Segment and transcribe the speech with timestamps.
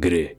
[0.00, 0.36] Gry.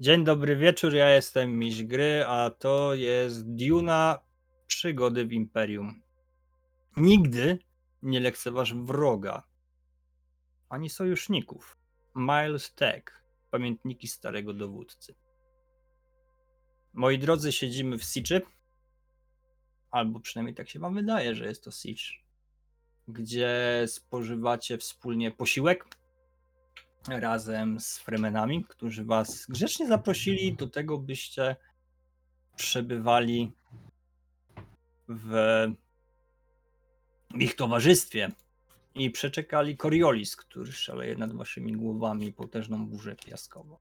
[0.00, 4.18] Dzień dobry wieczór, ja jestem Miś Gry, a to jest Duna
[4.66, 6.02] Przygody w Imperium.
[6.96, 7.58] Nigdy
[8.02, 9.42] nie lekceważ wroga,
[10.68, 11.78] ani sojuszników.
[12.16, 13.04] Miles Tech,
[13.50, 15.14] pamiętniki starego dowódcy.
[16.92, 18.40] Moi drodzy, siedzimy w Siege,
[19.90, 22.02] albo przynajmniej tak się wam wydaje, że jest to Siege,
[23.08, 25.84] gdzie spożywacie wspólnie posiłek
[27.08, 31.56] razem z Fremenami, którzy was grzecznie zaprosili do tego, byście
[32.56, 33.52] przebywali
[35.08, 35.66] w
[37.34, 38.30] ich towarzystwie
[38.94, 43.76] i przeczekali Coriolis, który szaleje nad waszymi głowami potężną burzę piaskową.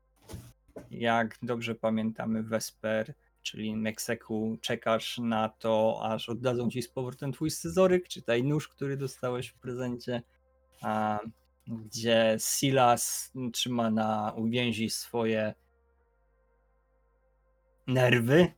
[0.92, 3.14] Jak dobrze pamiętamy, Vesper,
[3.46, 8.68] czyli Mekseku, czekasz na to, aż oddadzą ci z powrotem twój scyzoryk, czy taj nóż,
[8.68, 10.22] który dostałeś w prezencie,
[10.82, 11.20] a,
[11.68, 15.54] gdzie Silas trzyma na uwięzi swoje
[17.88, 18.52] nerwy,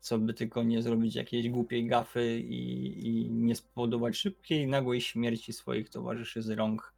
[0.00, 5.52] co by tylko nie zrobić jakiejś głupiej gafy i, i nie spowodować szybkiej, nagłej śmierci
[5.52, 6.94] swoich towarzyszy z rąk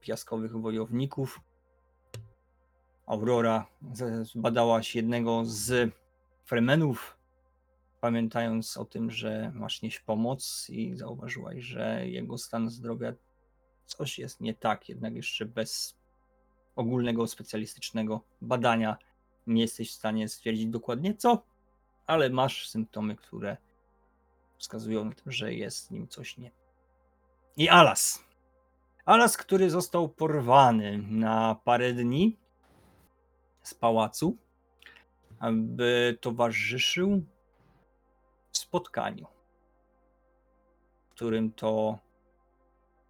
[0.00, 1.40] piaskowych wojowników.
[3.10, 3.66] Aurora
[4.22, 5.92] zbadałaś jednego z
[6.44, 7.16] Fremenów,
[8.00, 13.12] pamiętając o tym, że masz nieść pomoc i zauważyłaś, że jego stan zdrowia
[13.86, 15.96] coś jest nie tak, jednak jeszcze bez
[16.76, 18.96] ogólnego specjalistycznego badania
[19.46, 21.42] nie jesteś w stanie stwierdzić dokładnie co,
[22.06, 23.56] ale masz symptomy, które
[24.58, 26.50] wskazują na to, że jest z nim coś nie.
[27.56, 28.24] I Alas.
[29.04, 32.40] Alas, który został porwany na parę dni
[33.70, 34.36] z pałacu,
[35.38, 37.22] aby towarzyszył
[38.52, 39.26] spotkaniu,
[41.08, 41.98] w którym to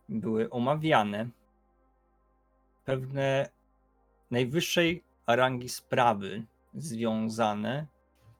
[0.09, 1.29] były omawiane
[2.85, 3.49] pewne
[4.31, 7.87] najwyższej rangi sprawy związane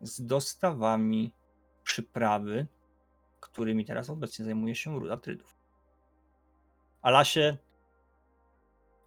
[0.01, 1.33] z dostawami
[1.85, 2.67] przyprawy,
[3.41, 5.57] którymi teraz obecnie zajmuje się Ruda Trydów.
[7.03, 7.57] Alasie,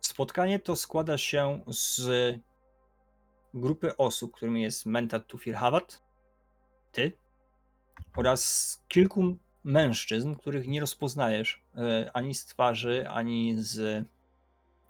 [0.01, 2.01] spotkanie to składa się z
[3.53, 6.03] grupy osób, którymi jest Mentat Tufir Hawat,
[6.91, 7.11] ty
[8.15, 14.05] oraz kilku mężczyzn, których nie rozpoznajesz e, ani z twarzy, ani z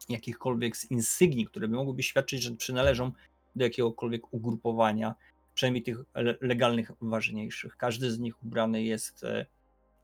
[0.10, 3.12] jakichkolwiek z insygnii, które by mogłyby świadczyć, że przynależą
[3.56, 5.16] do jakiegokolwiek ugrupowania,
[5.54, 7.78] przynajmniej tych le- legalnych, ważniejszych.
[7.78, 9.46] Każdy z nich ubrany jest e,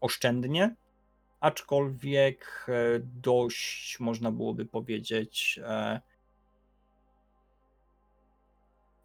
[0.01, 0.75] oszczędnie,
[1.39, 5.59] aczkolwiek e, dość, można byłoby powiedzieć,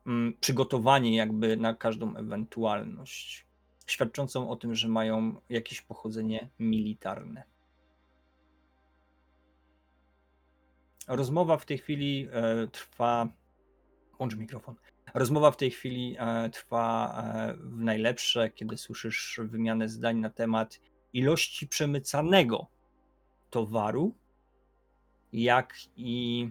[0.07, 3.47] mm, przygotowanie jakby na każdą ewentualność,
[3.87, 7.55] świadczącą o tym, że mają jakieś pochodzenie militarne.
[11.09, 13.29] Rozmowa w tej chwili e, trwa.
[14.19, 14.75] Włącz mikrofon.
[15.15, 20.81] Rozmowa w tej chwili e, trwa e, w najlepsze, kiedy słyszysz wymianę zdań na temat
[21.13, 22.67] ilości przemycanego
[23.51, 24.15] towaru,
[25.33, 26.51] jak i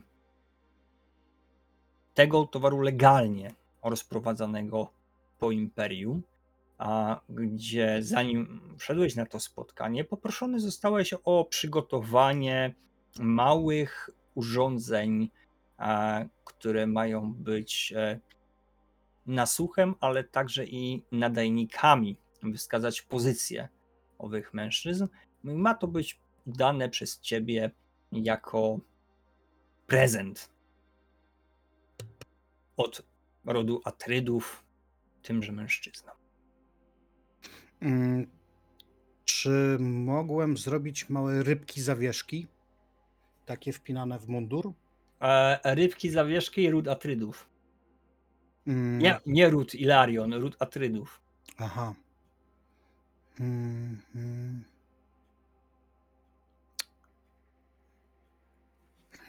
[2.14, 3.54] tego towaru legalnie
[3.84, 4.92] rozprowadzanego
[5.40, 6.24] po imperium,
[6.78, 12.76] a gdzie zanim wszedłeś na to spotkanie, poproszony zostałeś o przygotowanie
[13.20, 15.30] małych urządzeń,
[16.46, 18.20] które mają być e,
[19.26, 22.18] nasłuchem, ale także i nadajnikami,
[22.58, 23.70] wskazać pozycję
[24.18, 25.08] owych mężczyzn.
[25.44, 27.72] Ma to być dane przez ciebie
[28.12, 28.80] jako
[29.88, 30.53] prezent
[32.78, 33.02] od
[33.46, 34.64] rodu Atrydów
[35.22, 36.16] tymże mężczyznom.
[37.82, 38.28] Mm,
[39.26, 42.48] Czy mogłem zrobić małe rybki zawieszki?
[43.46, 44.74] Takie wpinane w mundur?
[45.22, 47.50] E, rybki zawieszki i ród Atrydów.
[48.68, 51.22] Mm, Nie, nie ród Ilarion, ród Atrydów.
[51.58, 51.94] Aha.
[53.40, 54.64] Mm, mm.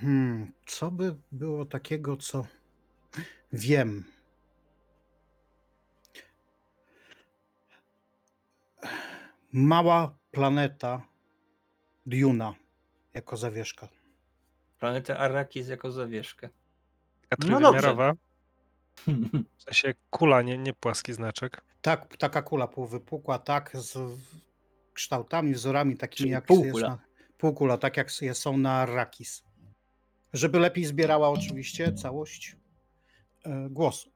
[0.00, 2.46] Hmm, co by było takiego, co
[3.54, 4.04] wiem?
[9.52, 11.02] Mała planeta
[12.06, 12.54] Duna
[13.14, 13.88] jako zawieszka.
[14.78, 16.48] Planetę Arrakis jako zawieszkę.
[17.28, 17.80] Taka No dobrze.
[17.80, 18.14] trójwymiarowa,
[19.58, 21.60] w sensie kula, nie, nie płaski znaczek.
[21.82, 23.98] Tak, taka kula półwypukła, tak, z
[24.92, 26.68] kształtami, wzorami takimi Czyli jak półkula.
[26.68, 26.98] jest na,
[27.38, 29.44] półkula, tak jak są na Arrakis.
[30.32, 32.56] Żeby lepiej zbierała oczywiście całość
[33.70, 34.10] głosu.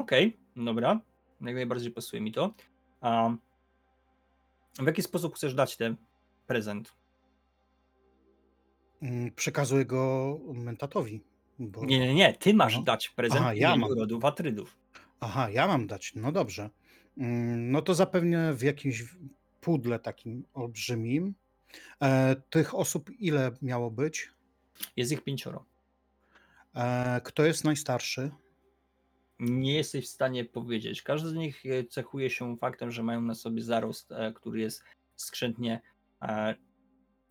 [0.00, 0.40] Okej.
[0.56, 1.00] Dobra,
[1.40, 2.54] jak najbardziej pasuje mi to.
[3.00, 3.30] A
[4.78, 5.96] w jaki sposób chcesz dać ten
[6.46, 6.92] prezent?
[9.02, 11.22] Mm, Przekazuję go mentatowi.
[11.58, 11.84] Bo...
[11.84, 12.82] Nie, nie, nie, ty masz Aha.
[12.86, 13.92] dać prezent Aha, ja mam.
[13.98, 14.76] rodu Watrydów.
[15.20, 16.12] Aha, ja mam dać.
[16.14, 16.70] No dobrze.
[17.18, 19.04] Mm, No to zapewne w jakimś
[19.60, 21.34] pudle takim olbrzymim.
[22.02, 24.30] E, tych osób ile miało być?
[24.96, 25.64] Jest ich pięcioro.
[26.74, 28.30] E, kto jest najstarszy?
[29.38, 31.02] Nie jesteś w stanie powiedzieć.
[31.02, 34.84] Każdy z nich e, cechuje się faktem, że mają na sobie zarost, e, który jest
[35.16, 35.80] skrzętnie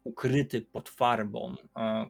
[0.03, 1.56] ukryty pod farbą,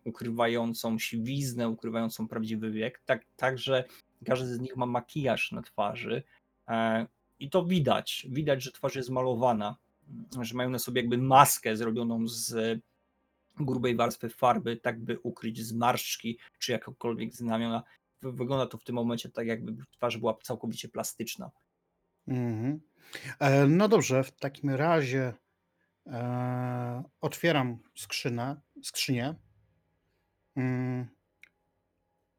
[0.04, 3.02] ukrywającą siwiznę, ukrywającą prawdziwy wiek.
[3.06, 3.84] Tak, także
[4.26, 6.24] każdy z nich ma makijaż na twarzy
[7.40, 8.28] i to widać.
[8.30, 9.76] Widać, że twarz jest malowana,
[10.42, 12.80] że mają na sobie jakby maskę zrobioną z
[13.66, 17.84] grubej warstwy farby, tak by ukryć zmarszczki czy jakiekolwiek znamiona.
[18.22, 21.52] Wy- Wygląda to w tym momencie tak, jakby twarz była całkowicie plastyczna.
[22.28, 22.82] Mhm.
[23.40, 25.34] E, no dobrze, w takim razie
[26.08, 29.36] e, otwieram skrzynę, skrzynię.
[30.56, 31.08] Mm,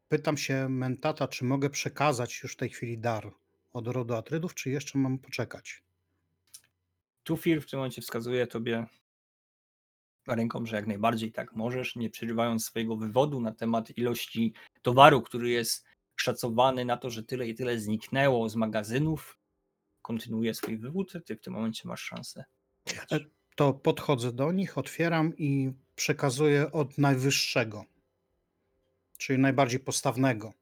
[0.08, 3.32] pytam się mentata, czy mogę przekazać już w tej chwili dar
[3.72, 5.82] od rodu Atrydów, czy jeszcze mam poczekać?
[7.22, 8.86] Tufir w tym momencie wskazuje tobie
[10.26, 15.50] ręką, że jak najbardziej tak możesz, nie przerywając swojego wywodu na temat ilości towaru, który
[15.50, 15.86] jest
[16.16, 19.38] szacowany na to, że tyle i tyle zniknęło z magazynów.
[20.02, 22.44] Kontynuuje swój wywód, ty w tym momencie masz szansę.
[23.12, 23.18] E,
[23.56, 27.84] To podchodzę do nich, otwieram i przekazuję od najwyższego,
[29.18, 30.52] czyli najbardziej postawnego.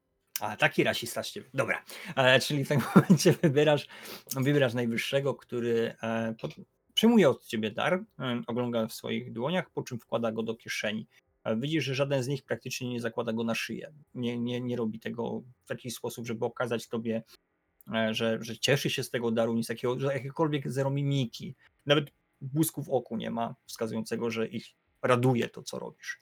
[0.40, 1.50] A, taki rasista z ciebie.
[1.54, 1.84] Dobra.
[2.16, 3.86] E, czyli w tym momencie wybierasz,
[4.36, 6.54] wybierasz najwyższego, który e, pod,
[6.98, 8.04] przyjmuje od ciebie dar,
[8.46, 11.06] ogląda w swoich dłoniach, po czym wkłada go do kieszeni.
[11.56, 13.92] Widzisz, że żaden z nich praktycznie nie zakłada go na szyję.
[14.14, 17.22] Nie, nie, nie robi tego w taki sposób, żeby okazać tobie,
[17.94, 21.54] e, że, że cieszy się z tego daru, nic takiego, jakiekolwiek zero mimiki.
[21.86, 22.10] Nawet
[22.40, 24.66] błysku w oku nie ma, wskazującego, że ich
[25.02, 26.20] raduje to, co robisz.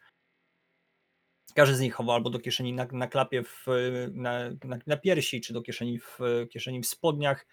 [1.55, 3.67] Każdy z nich chowa albo do kieszeni na, na klapie w,
[4.13, 6.19] na, na, na piersi, czy do kieszeni w,
[6.51, 7.47] kieszeni w spodniach.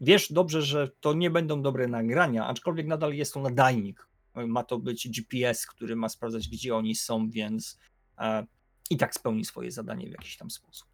[0.00, 4.08] Wiesz dobrze, że to nie będą dobre nagrania, aczkolwiek nadal jest to nadajnik.
[4.34, 7.78] Ma to być GPS, który ma sprawdzać, gdzie oni są, więc
[8.18, 8.46] e,
[8.90, 10.88] i tak spełni swoje zadanie w jakiś tam sposób.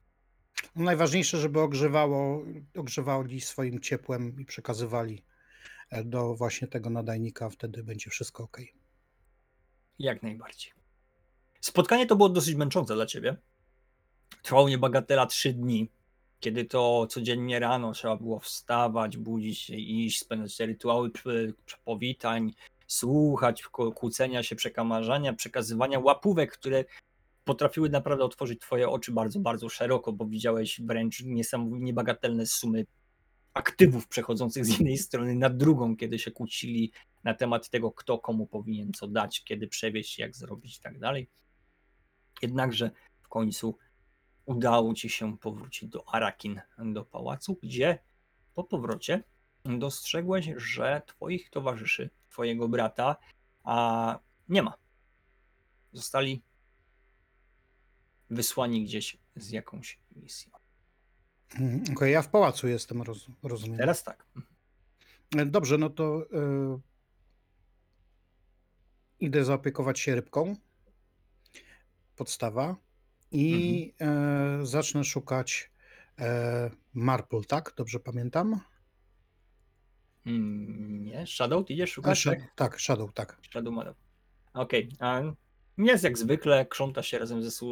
[0.77, 2.45] No Najważniejsze, żeby ogrzewało,
[2.77, 5.23] ogrzewali swoim ciepłem i przekazywali
[5.91, 8.61] e, do właśnie tego nadajnika, wtedy będzie wszystko ok.
[9.99, 10.73] Jak najbardziej.
[11.61, 13.37] Spotkanie to było dosyć męczące dla ciebie.
[14.43, 15.91] Trwało niebagatela trzy dni,
[16.41, 21.11] kiedy to codziennie rano trzeba było wstawać, budzić się, iść, spędzać rytuały
[21.85, 22.53] powitań,
[22.87, 23.63] słuchać
[23.95, 26.85] kłócenia się, przekamarzania, przekazywania łapówek, które
[27.45, 32.87] potrafiły naprawdę otworzyć twoje oczy bardzo, bardzo szeroko, bo widziałeś wręcz niesamowicie niebagatelne sumy
[33.55, 36.93] aktywów przechodzących z jednej strony na drugą, kiedy się kłócili
[37.25, 41.29] na temat tego, kto komu powinien co dać, kiedy przewieźć, jak zrobić i tak dalej.
[42.43, 42.91] Jednakże
[43.23, 43.77] w końcu
[44.51, 47.99] udało ci się powrócić do Arakin, do pałacu, gdzie
[48.55, 49.23] po powrocie
[49.65, 53.17] dostrzegłeś, że twoich towarzyszy, twojego brata,
[53.65, 54.75] a nie ma.
[55.93, 56.43] Zostali
[58.31, 60.53] wysłani gdzieś z jakąś misją.
[61.55, 63.79] Mhm, Okej, ja w pałacu jestem, roz, rozumiem.
[63.79, 64.27] Teraz tak.
[65.47, 66.81] Dobrze, no to e,
[69.21, 70.57] idę zaopiekować się rybką.
[72.17, 72.90] Podstawa.
[73.33, 75.71] I e, zacznę szukać
[76.19, 77.75] e, Marple, tak?
[77.77, 78.61] Dobrze pamiętam?
[80.27, 82.19] Mm, Nie, Shadow, ty idziesz szukać?
[82.19, 82.55] Sh- tak?
[82.55, 83.39] tak, Shadow, tak.
[83.51, 83.95] Shadow Model.
[84.55, 84.89] Okej.
[85.01, 85.23] a
[85.79, 87.67] Jest jak zwykle, krząta się razem ze,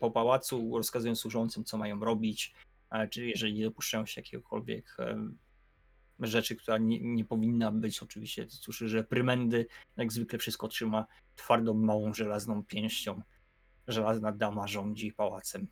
[0.00, 2.54] po pałacu, rozkazując służącym, co mają robić,
[2.90, 4.96] a czy jeżeli nie dopuszczają się jakiegokolwiek
[6.20, 11.74] rzeczy, która nie, nie powinna być, oczywiście słyszy, że prymendy, jak zwykle wszystko trzyma twardą,
[11.74, 13.22] małą, żelazną pięścią.
[13.88, 15.68] Żelazna dama rządzi pałacem.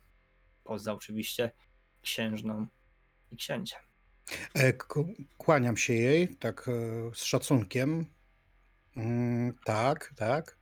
[0.63, 1.51] Poza oczywiście
[2.01, 2.67] księżną
[3.31, 3.79] i księciem.
[4.55, 4.73] E,
[5.37, 6.71] Kłaniam się jej, tak e,
[7.15, 8.05] z szacunkiem.
[8.95, 10.57] Mm, Tak, tak.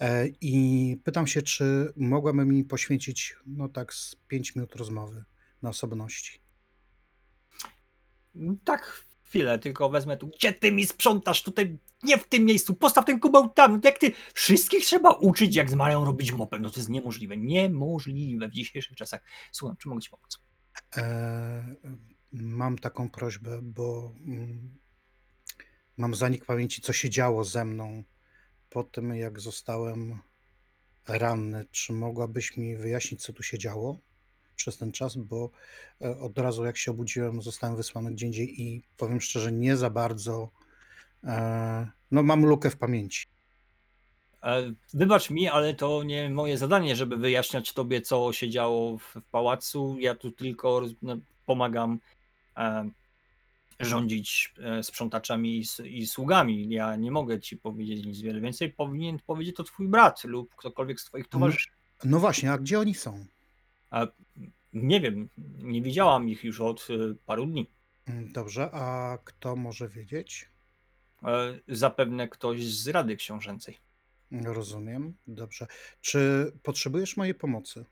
[0.00, 5.24] E, I pytam się, czy mogłaby mi poświęcić, no tak, z 5 minut rozmowy
[5.62, 6.40] na osobności.
[8.64, 10.28] Tak, chwilę, tylko wezmę tu.
[10.28, 11.78] Gdzie ty mi sprzątasz tutaj?
[12.02, 13.80] Nie w tym miejscu, postaw ten kubeł tam.
[13.84, 16.62] Jak ty wszystkich trzeba uczyć, jak mają robić mopem.
[16.62, 17.36] No to jest niemożliwe.
[17.36, 19.20] Niemożliwe w dzisiejszych czasach.
[19.52, 20.38] Słucham, czy mogę ci pomóc?
[20.96, 21.76] E,
[22.32, 24.78] Mam taką prośbę, bo mm,
[25.96, 28.04] mam zanik pamięci, co się działo ze mną
[28.70, 30.18] po tym, jak zostałem
[31.08, 31.64] ranny.
[31.70, 33.98] Czy mogłabyś mi wyjaśnić, co tu się działo?
[34.56, 35.50] Przez ten czas, bo
[36.00, 39.90] e, od razu jak się obudziłem, zostałem wysłany gdzie indziej i powiem szczerze, nie za
[39.90, 40.50] bardzo.
[41.24, 43.26] E, no, mam lukę w pamięci.
[44.42, 49.02] E, Wybacz mi, ale to nie moje zadanie, żeby wyjaśniać tobie, co się działo w,
[49.02, 49.96] w pałacu.
[49.98, 51.16] Ja tu tylko no,
[51.46, 51.98] pomagam
[52.56, 52.90] e,
[53.80, 56.68] rządzić sprzątaczami i, i sługami.
[56.68, 58.72] Ja nie mogę ci powiedzieć nic wiele więcej.
[58.72, 61.70] Powinien powiedzieć to twój brat lub ktokolwiek z twoich towarzyszy.
[62.04, 63.26] No właśnie, a gdzie oni są?
[63.92, 64.06] A,
[64.72, 67.66] nie wiem, nie widziałam ich już od e, paru dni.
[68.06, 70.48] Mm, Dobrze, a kto może wiedzieć?
[71.24, 73.78] E, Zapewne ktoś z Rady Książęcej.
[74.30, 75.66] Rozumiem, dobrze.
[76.00, 77.84] Czy potrzebujesz mojej pomocy?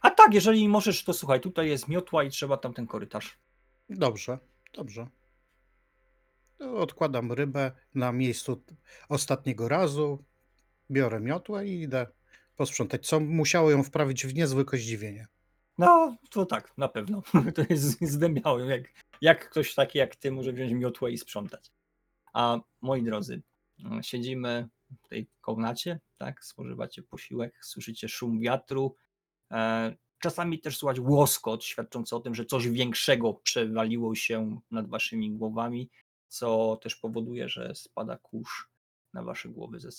[0.00, 3.38] A tak, jeżeli możesz, to słuchaj, tutaj jest miotła i trzeba tam ten korytarz.
[3.90, 4.38] Dobrze,
[4.72, 5.06] dobrze.
[6.58, 8.62] To Odkładam rybę na miejscu
[9.08, 10.24] ostatniego razu,
[10.90, 12.06] biorę miotłę i idę
[12.56, 15.26] posprzątać, co musiało ją wprawić w niezwykłe zdziwienie.
[15.78, 17.22] No, to tak, na pewno.
[17.54, 18.82] To jest zdębiałe, jak,
[19.20, 21.70] jak ktoś taki jak ty może wziąć miotłę i sprzątać.
[22.32, 23.42] A moi drodzy,
[23.84, 24.68] mm, siedzimy
[25.04, 28.96] w tej komnacie, tak, spożywacie posiłek, słyszycie szum wiatru.
[29.52, 35.30] E, czasami też słychać łoskot świadczący o tym, że coś większego przewaliło się nad waszymi
[35.30, 35.90] głowami,
[36.28, 38.68] co też powoduje, że spada kurz
[39.12, 39.92] na wasze głowy ze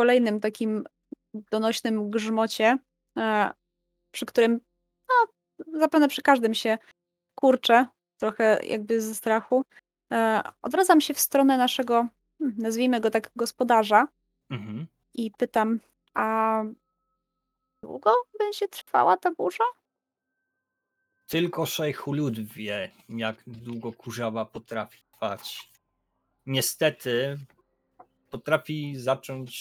[0.00, 0.84] kolejnym takim
[1.34, 2.78] donośnym grzmocie,
[3.18, 3.50] e,
[4.10, 4.60] przy którym
[5.08, 5.32] no,
[5.80, 6.78] zapewne przy każdym się
[7.34, 7.86] kurczę,
[8.20, 9.64] trochę jakby ze strachu.
[10.12, 12.06] E, Odwracam się w stronę naszego,
[12.40, 14.08] nazwijmy go tak, gospodarza
[14.50, 14.86] Mhm.
[15.14, 15.80] i pytam,
[16.14, 16.62] a
[17.82, 19.64] długo będzie trwała ta burza?
[21.26, 25.70] Tylko szejch lud wie, jak długo kurzawa potrafi trwać.
[26.46, 27.38] Niestety
[28.38, 29.52] potrafi zacząć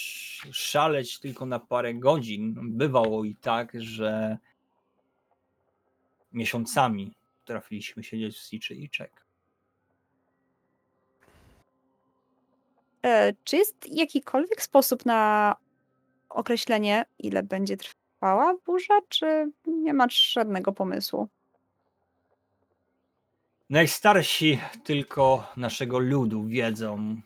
[0.51, 2.55] szaleć tylko na parę godzin.
[2.77, 4.38] Bywało i tak, że
[6.34, 7.13] miesiącami
[7.46, 9.25] trafiliśmy siedzieć w Siczy i czek.
[13.03, 15.55] E, Czy jest jakikolwiek sposób na
[16.29, 21.27] określenie, ile będzie trwała burza, czy nie masz żadnego pomysłu?
[23.70, 27.22] Najstarsi tylko naszego ludu wiedzą,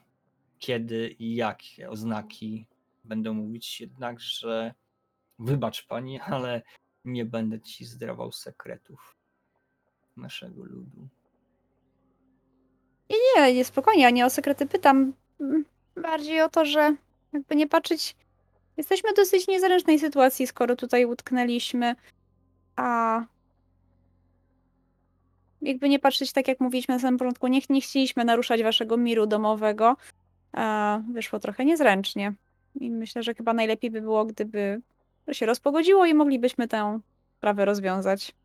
[0.60, 2.66] kiedy i jakie oznaki
[3.04, 4.74] będą mówić, jednakże
[5.40, 6.62] wybacz pani, ale
[7.06, 9.18] nie będę ci zdrawał sekretów
[10.18, 11.08] naszego ludu.
[13.10, 15.14] Nie, nie, spokojnie, ja nie o sekrety pytam.
[15.96, 16.96] Bardziej o to, że
[17.34, 18.16] jakby nie patrzeć,
[18.78, 21.96] jesteśmy w dosyć niezręcznej sytuacji, skoro tutaj utknęliśmy,
[22.76, 23.22] a
[25.62, 29.28] jakby nie patrzeć, tak jak mówiliśmy na samym początku, nie, nie chcieliśmy naruszać waszego miru
[29.28, 29.98] domowego,
[30.54, 32.34] a wyszło trochę niezręcznie.
[32.76, 34.82] I myślę, że chyba najlepiej by było, gdyby
[35.26, 37.00] to się rozpogodziło i moglibyśmy tę
[37.38, 38.36] sprawę rozwiązać.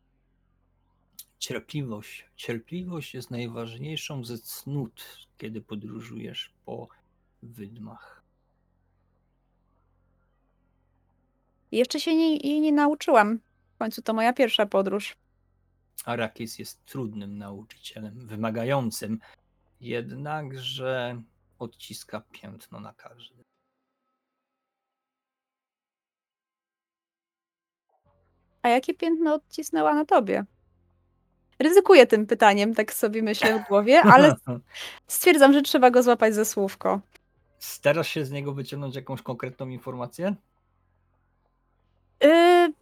[1.39, 2.25] Cierpliwość.
[2.35, 5.03] Cierpliwość jest najważniejszą ze cnót,
[5.37, 6.87] kiedy podróżujesz po
[7.43, 8.23] wydmach.
[11.71, 13.39] Jeszcze się nie, jej nie nauczyłam.
[13.75, 15.15] W końcu to moja pierwsza podróż.
[16.05, 19.19] Arakis jest trudnym nauczycielem, wymagającym,
[19.81, 21.21] jednakże
[21.59, 23.43] odciska piętno na każdym.
[28.61, 30.45] A jakie piętno odcisnęła na tobie?
[31.59, 34.35] Ryzykuję tym pytaniem, tak sobie myślę w głowie, ale
[35.07, 37.01] stwierdzam, że trzeba go złapać za słówko.
[37.59, 40.35] Starasz się z niego wyciągnąć jakąś konkretną informację?
[42.23, 42.73] Yy,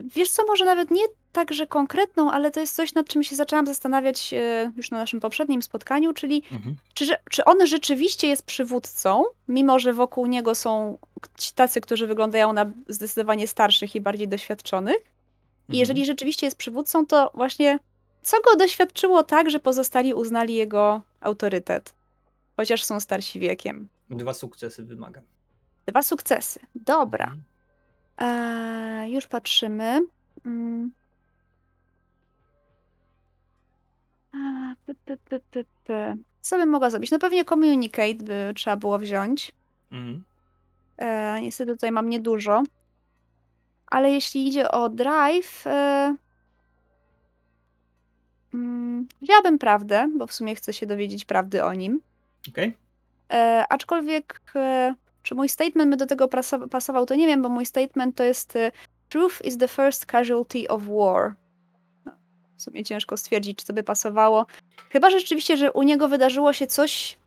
[0.00, 3.36] wiesz co, może nawet nie tak, że konkretną, ale to jest coś, nad czym się
[3.36, 6.76] zaczęłam zastanawiać yy, już na naszym poprzednim spotkaniu, czyli Mhm.
[6.94, 10.98] czy, że- czy on rzeczywiście jest przywódcą, mimo że wokół niego są
[11.38, 14.96] ci tacy, którzy wyglądają na zdecydowanie starszych i bardziej doświadczonych?
[15.68, 17.78] I jeżeli rzeczywiście jest przywódcą, to właśnie
[18.22, 21.94] co go doświadczyło tak, że pozostali uznali jego autorytet,
[22.56, 23.88] chociaż są starsi wiekiem?
[24.10, 25.22] Dwa sukcesy wymagam.
[25.86, 26.60] Dwa sukcesy.
[26.74, 27.24] Dobra.
[27.24, 27.42] Mhm.
[28.18, 30.00] Eee, już patrzymy.
[30.46, 30.90] Mm.
[34.32, 36.16] A, py, py, py, py, py.
[36.40, 37.10] Co bym mogła zrobić?
[37.10, 39.52] No pewnie communicate by trzeba było wziąć.
[39.92, 40.24] Mhm.
[40.98, 42.62] E, niestety tutaj mam niedużo.
[43.86, 46.16] Ale jeśli idzie o drive, e,
[48.54, 52.00] mm, wzięłabym prawdę, bo w sumie chcę się dowiedzieć prawdy o nim.
[52.48, 52.76] Okej.
[53.32, 56.28] E, aczkolwiek, e, czy mój statement by do tego
[56.70, 58.72] pasował, to nie wiem, bo mój statement to jest e,
[59.08, 61.34] Truth is the first casualty of war.
[62.58, 64.46] W sumie ciężko stwierdzić, czy to by pasowało.
[64.90, 67.18] Chyba rzeczywiście, że u niego wydarzyło się coś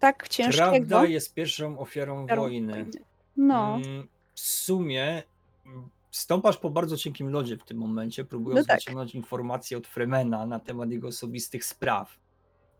[0.00, 0.66] tak ciężkiego.
[0.70, 2.72] Prawda jest pierwszą ofiarą ofiarą wojny.
[2.72, 2.90] wojny.
[3.36, 5.22] No, Mm, W sumie
[5.66, 8.78] mm, stąpasz po bardzo cienkim lodzie w tym momencie, próbując No tak.
[8.80, 12.18] wyciągnąć informacje od Fremena na temat jego osobistych spraw.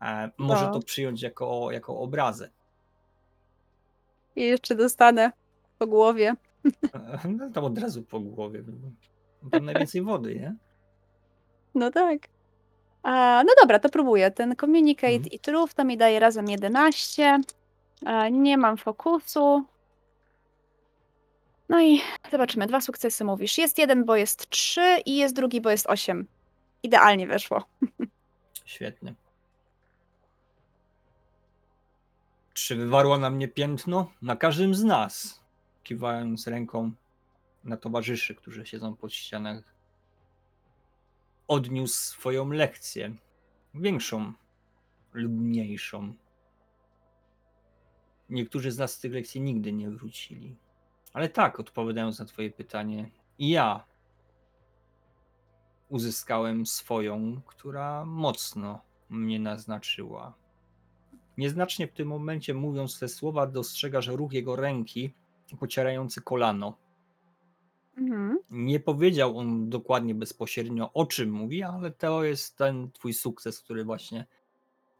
[0.01, 0.73] E, może No.
[0.73, 2.49] to przyjąć jako, jako obrazę.
[4.35, 5.31] i jeszcze dostanę
[5.79, 6.35] po głowie.
[7.29, 8.63] No tam od razu po głowie.
[9.51, 10.55] Tam najwięcej wody, nie?
[11.75, 12.19] No tak.
[13.03, 14.31] A, no dobra, to próbuję.
[14.31, 15.31] Ten communicate Mhm.
[15.31, 17.39] i truth to mi daje razem 11.
[18.05, 19.63] A, nie mam fokusu.
[21.69, 22.01] No i
[22.31, 22.67] zobaczymy.
[22.67, 23.57] Dwa sukcesy mówisz.
[23.57, 26.27] Jest jeden, bo jest 3 i jest drugi, bo jest 8.
[26.83, 27.63] Idealnie weszło.
[28.65, 29.13] Świetnie.
[32.53, 34.11] Czy wywarła na mnie piętno?
[34.21, 35.41] Na każdym z nas.
[35.83, 36.91] Kiwając ręką
[37.63, 39.72] na towarzyszy, którzy siedzą pod ścianach.
[41.47, 43.15] Odniósł swoją lekcję.
[43.73, 44.33] Większą
[45.13, 46.13] lub mniejszą.
[48.29, 50.55] Niektórzy z nas z tych lekcji nigdy nie wrócili.
[51.13, 53.85] Ale tak, odpowiadając na Twoje pytanie, ja
[55.89, 60.33] uzyskałem swoją, która mocno mnie naznaczyła.
[61.37, 65.13] Nieznacznie w tym momencie, mówiąc te słowa, dostrzegasz ruch jego ręki
[65.59, 66.77] pocierający kolano.
[67.97, 68.37] Mhm.
[68.49, 73.83] Nie powiedział on dokładnie bezpośrednio o czym mówi, ale to jest ten twój sukces, który
[73.83, 74.25] właśnie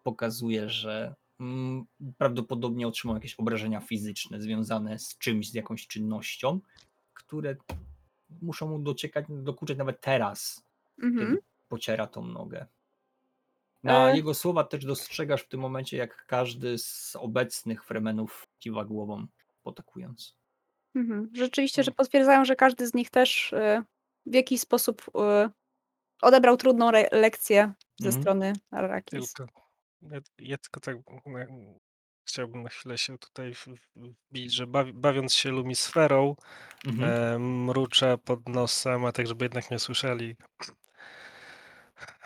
[0.04, 1.86] pokazuje, że mm,
[2.18, 6.60] prawdopodobnie otrzymał jakieś obrażenia fizyczne związane z czymś, z jakąś czynnością,
[7.14, 7.56] które
[8.42, 10.64] muszą mu dociekać, dokuczać nawet teraz,
[11.04, 11.28] Mhm.
[11.28, 12.66] kiedy pociera tą nogę.
[13.84, 14.16] Na E.
[14.16, 19.28] jego słowa też dostrzegasz w tym momencie, jak każdy z obecnych fremenów kiwa głową,
[19.64, 20.36] potakując.
[20.96, 21.30] Mhm.
[21.34, 23.84] Rzeczywiście, że potwierdzają, że każdy z nich też y,
[24.26, 25.02] w jakiś sposób
[25.48, 25.50] y,
[26.22, 28.24] odebrał trudną re- lekcję ze Mhm.
[28.24, 29.34] strony Arrakis.
[29.34, 29.52] Tylko,
[30.02, 31.80] ja, ja tylko tak mm,
[32.28, 36.36] chciałbym na chwilę się tutaj w- w- wbić, że bawi, bawiąc się lumisferą,
[36.88, 37.12] Mhm.
[37.12, 40.36] e, mruczę pod nosem, a tak, żeby jednak nie słyszeli.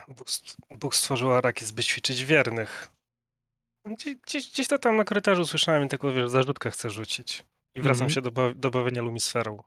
[0.08, 2.88] Bóg, st- Bóg stworzył Arakis, by ćwiczyć wiernych.
[3.86, 7.43] Gdzieś, gdzieś, gdzieś to tam na korytarzu słyszałem i tylko wiesz, zarzutkę chcę rzucić.
[7.77, 8.09] I wracam Mhm.
[8.09, 9.63] się do, ba- do bawienia lumisferą.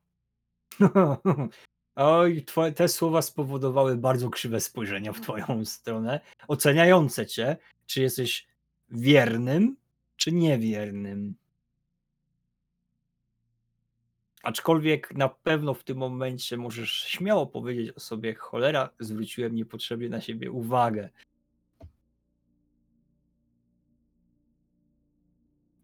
[1.97, 8.47] Oj, twoje, te słowa spowodowały bardzo krzywe spojrzenia w twoją stronę, oceniające cię, czy jesteś
[8.89, 9.77] wiernym,
[10.17, 11.35] czy niewiernym.
[14.43, 20.21] Aczkolwiek na pewno w tym momencie możesz śmiało powiedzieć o sobie, cholera, zwróciłem niepotrzebnie na
[20.21, 21.09] siebie uwagę.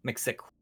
[0.02, 0.55] Meksyku.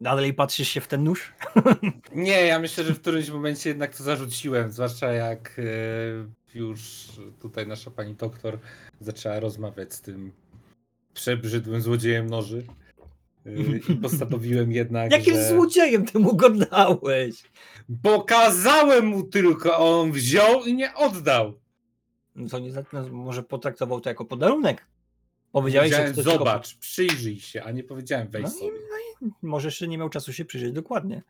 [0.00, 1.32] Dalej patrzysz się w ten nóż?
[2.14, 6.80] Nie, ja myślę, że w którymś momencie jednak to zarzuciłem, zwłaszcza jak e, już
[7.42, 8.58] tutaj nasza pani doktor
[9.00, 10.32] zaczęła rozmawiać z tym
[11.14, 12.64] przebrzydłym złodziejem noży.
[13.46, 13.52] E,
[13.92, 15.48] I postanowiłem jednak, Jakim że...
[15.48, 17.42] złodziejem ty mu go dałeś?
[18.02, 21.60] Pokazałem mu tylko, a on wziął i nie oddał.
[22.36, 24.86] No to nie, no, może potraktował to jako podarunek.
[25.52, 28.70] Powiedziałeś, że tylko- zobacz, przyjrzyj się, a nie powiedziałem weź No i, sobie.
[28.70, 28.97] no i
[29.42, 31.22] może jeszcze nie miał czasu się przyjrzeć dokładnie.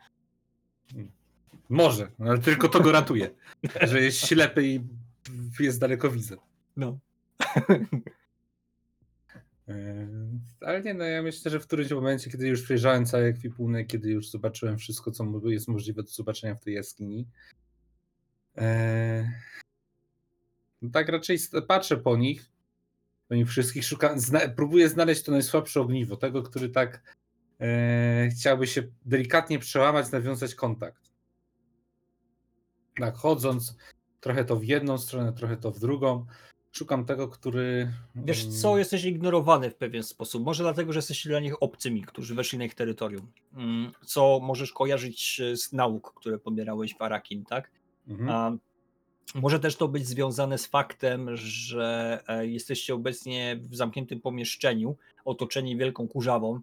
[1.68, 3.31] Może, no ale tylko to go ratuje,
[3.81, 4.81] że jest ślepy i
[5.61, 6.37] jest dalekowidzy.
[6.77, 6.98] No.
[7.68, 7.88] Yy,
[10.61, 14.11] Ale nie, no ja myślę, że w którymś momencie, kiedy już przejrzałem cały ekwipunek, kiedy
[14.11, 17.27] już zobaczyłem wszystko, co jest możliwe do zobaczenia w tej jaskini,
[18.57, 18.64] yy,
[20.83, 22.51] no tak raczej patrzę po nich,
[23.29, 27.17] po nich wszystkich, szukam, zna, próbuję znaleźć to najsłabsze ogniwo, tego, który tak
[28.31, 31.12] chciałby się delikatnie przełamać, nawiązać kontakt.
[33.01, 33.77] Tak, chodząc
[34.21, 36.27] trochę to w jedną stronę, trochę to w drugą,
[36.73, 37.92] szukam tego, który...
[38.14, 40.44] Wiesz mm, co, jesteś ignorowany w pewien sposób.
[40.44, 43.33] Może dlatego, że jesteś dla nich obcymi, którzy weszli na ich terytorium.
[43.55, 47.71] Mm, Co możesz kojarzyć e, z nauk, które pobierałeś w Arakin, tak?
[48.09, 48.31] Mhm.
[48.31, 48.53] A
[49.35, 55.77] może też to być związane z faktem, że e, jesteście obecnie w zamkniętym pomieszczeniu, otoczeni
[55.77, 56.61] wielką kurzawą, e,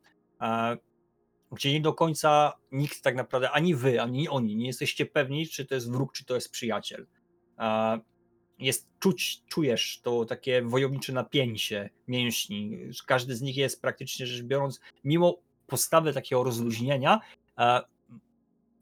[1.52, 5.66] gdzie nie do końca nikt tak naprawdę, ani wy, ani oni, nie jesteście pewni, czy
[5.66, 7.08] to jest wróg, czy to jest przyjaciel.
[8.60, 12.78] Jest czuć, czujesz to takie wojownicze napięcie mięśni.
[13.06, 17.20] Każdy z nich jest praktycznie rzecz biorąc, mimo postawy takiego rozluźnienia,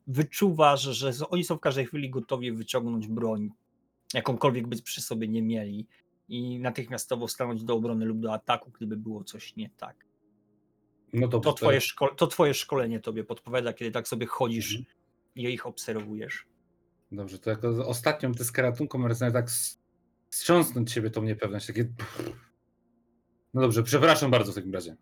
[0.08, 3.49] wyczuwasz, że oni są w każdej chwili gotowi wyciągnąć broń,
[4.13, 5.88] jakąkolwiek by przy sobie nie mieli
[6.30, 10.06] i natychmiastowo stanąć do obrony lub do ataku, gdyby było coś nie tak.
[11.13, 14.86] No dobrze, To twoje, szko- to twoje szkolenie tobie podpowiada, kiedy tak sobie chodzisz Mhm.
[15.36, 16.45] i ich obserwujesz.
[17.12, 19.47] Dobrze, to jako ostatnią deskę ratunku może sobie tak
[20.30, 21.86] strząsnąć siebie tą niepewność, takie...
[23.54, 24.95] No dobrze, przepraszam bardzo w takim razie.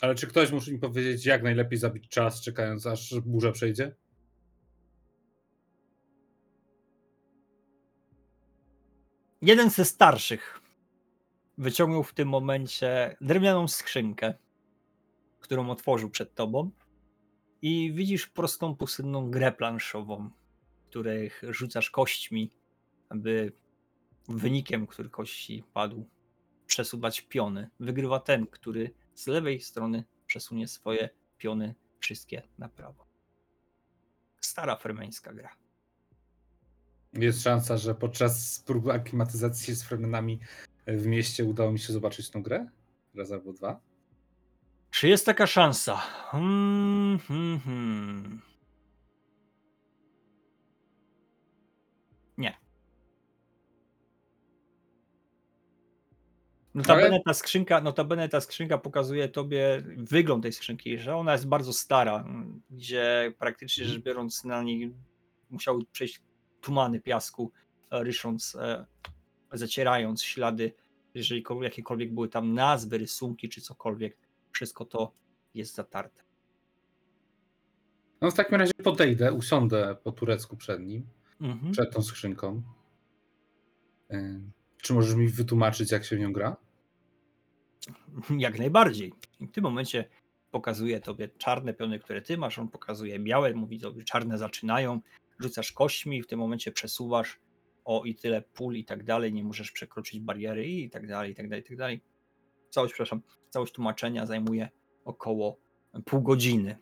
[0.00, 3.94] Ale czy ktoś musi mi powiedzieć, jak najlepiej zabić czas, czekając aż burza przejdzie?
[9.42, 10.60] Jeden ze starszych
[11.58, 14.34] wyciągnął w tym momencie drewnianą skrzynkę,
[15.48, 16.70] którą otworzył przed tobą
[17.62, 20.30] i widzisz prostą, pustynną grę planszową,
[20.80, 22.50] w których rzucasz kośćmi,
[23.08, 23.52] aby
[24.28, 26.08] wynikiem, który kości padł,
[26.66, 27.70] przesuwać piony.
[27.80, 33.06] Wygrywa ten, który z lewej strony przesunie swoje piony wszystkie na prawo.
[34.40, 35.50] Stara fermeńska gra.
[37.12, 40.40] Jest szansa, że podczas próby aklimatyzacji z fremenami
[40.86, 42.66] w mieście udało mi się zobaczyć tą grę?
[43.14, 43.87] Raz albo dwa?
[44.90, 45.96] Czy jest taka szansa?
[45.96, 48.40] Hmm, hmm, hmm.
[52.38, 52.58] Nie.
[56.74, 61.72] Notabene ta skrzynka, notabene ta skrzynka pokazuje tobie wygląd tej skrzynki, że ona jest bardzo
[61.72, 62.24] stara,
[62.70, 64.94] gdzie praktycznie rzecz biorąc na niej
[65.50, 66.20] musiały przejść
[66.60, 67.52] tumany piasku,
[67.90, 68.86] e, rysząc, e,
[69.52, 70.72] zacierając ślady,
[71.14, 74.16] jeżeli ko- jakiekolwiek były tam nazwy, rysunki czy cokolwiek,
[74.58, 75.12] wszystko to
[75.54, 76.22] jest zatarte.
[78.20, 81.06] No w takim razie podejdę, usiądę po turecku przed nim,
[81.40, 81.72] Mhm.
[81.72, 82.62] przed tą skrzynką.
[84.10, 84.40] Yy,
[84.82, 86.56] Czy możesz mi wytłumaczyć, jak się w nią gra?
[88.38, 89.12] Jak najbardziej.
[89.40, 90.04] W tym momencie
[90.50, 95.00] pokazuje tobie czarne piony, które ty masz, on pokazuje białe, mówi tobie czarne zaczynają,
[95.40, 97.40] rzucasz kośćmi, w tym momencie przesuwasz
[97.84, 101.34] o i tyle pól i tak dalej, nie możesz przekroczyć bariery i tak dalej, i
[101.34, 102.00] tak dalej, i tak dalej.
[102.70, 104.68] Całość, przepraszam, całość tłumaczenia zajmuje
[105.04, 105.58] około
[106.04, 106.78] pół godziny.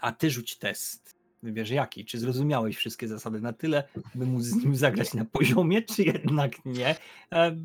[0.00, 1.18] A ty rzuć test.
[1.42, 2.04] Wybierz jaki?
[2.04, 6.64] Czy zrozumiałeś wszystkie zasady na tyle, by móc z nim zagrać na poziomie, czy jednak
[6.64, 6.96] nie?
[7.32, 7.56] E,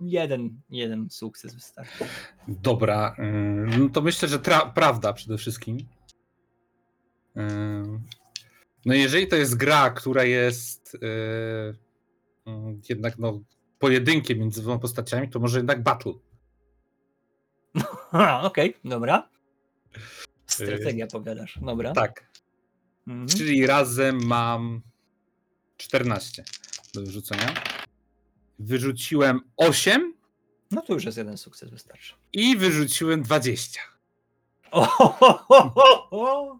[0.00, 2.04] jeden, jeden sukces wystarczy.
[2.48, 4.38] Dobra, yy, no to myślę, że
[4.74, 5.78] prawda przede wszystkim.
[7.36, 7.42] Yy,
[8.84, 11.74] No jeżeli to jest gra, która jest yy,
[12.46, 13.40] yy, jednak no,
[13.78, 16.12] pojedynkiem między dwoma postaciami, to może jednak battle.
[18.42, 19.28] Okej, dobra.
[20.46, 21.92] Strategia powiadasz, dobra.
[21.92, 22.32] Tak,
[23.06, 23.28] Mhm.
[23.28, 24.80] czyli razem mam
[25.76, 26.44] 14
[26.94, 27.54] do wyrzucenia.
[28.58, 30.14] Wyrzuciłem 8
[30.70, 32.14] No to już jest jeden sukces wystarczy.
[32.32, 33.80] i wyrzuciłem 20.
[34.70, 36.58] O, ho, ho, ho, ho, ho.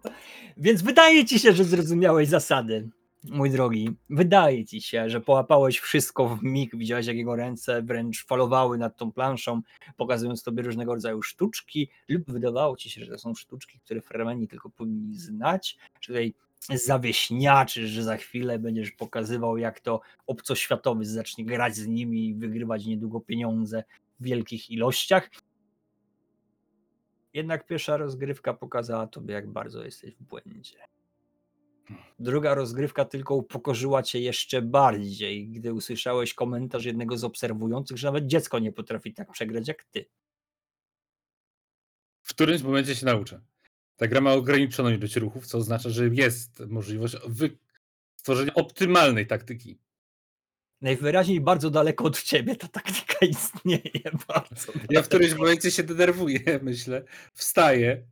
[0.56, 2.88] Więc wydaje ci się, że zrozumiałeś zasady,
[3.24, 3.90] mój drogi.
[4.10, 8.96] Wydaje ci się, że połapałeś wszystko w mig, widziałeś jak jego ręce wręcz falowały nad
[8.96, 9.62] tą planszą,
[9.96, 14.48] pokazując tobie różnego rodzaju sztuczki, lub wydawało ci się, że to są sztuczki, które Fremeni
[14.48, 16.34] tylko powinni znać, że tutaj
[16.74, 22.86] zawieśniaczy, że za chwilę będziesz pokazywał, jak to obcoświatowy zacznie grać z nimi i wygrywać
[22.86, 23.84] niedługo pieniądze
[24.20, 25.30] w wielkich ilościach.
[27.34, 30.91] Jednak pierwsza rozgrywka pokazała tobie, jak bardzo jesteś w błędzie.
[32.18, 38.26] Druga rozgrywka tylko upokorzyła cię jeszcze bardziej, gdy usłyszałeś komentarz jednego z obserwujących, że nawet
[38.26, 40.04] dziecko nie potrafi tak przegrać jak ty.
[42.22, 43.40] W którymś momencie się nauczę.
[43.96, 47.16] Ta gra ma ograniczoną ilość ruchów, co oznacza, że jest możliwość
[48.16, 49.78] stworzenia optymalnej taktyki.
[50.80, 54.10] Najwyraźniej bardzo daleko od ciebie ta taktyka istnieje.
[54.28, 57.04] Bardzo Ja w którymś momencie się denerwuję, myślę.
[57.34, 58.02] Wstaję.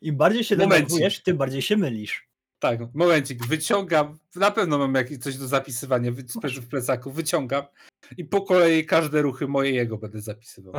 [0.00, 2.28] Im bardziej się denerwujesz, tym bardziej się mylisz.
[2.58, 4.18] Tak, momencik, wyciągam.
[4.36, 6.12] Na pewno mam jakieś coś do zapisywania
[6.60, 7.10] w plecaku.
[7.10, 7.64] Wyciągam
[8.16, 10.74] i po kolei każde ruchy moje jego będę zapisywał.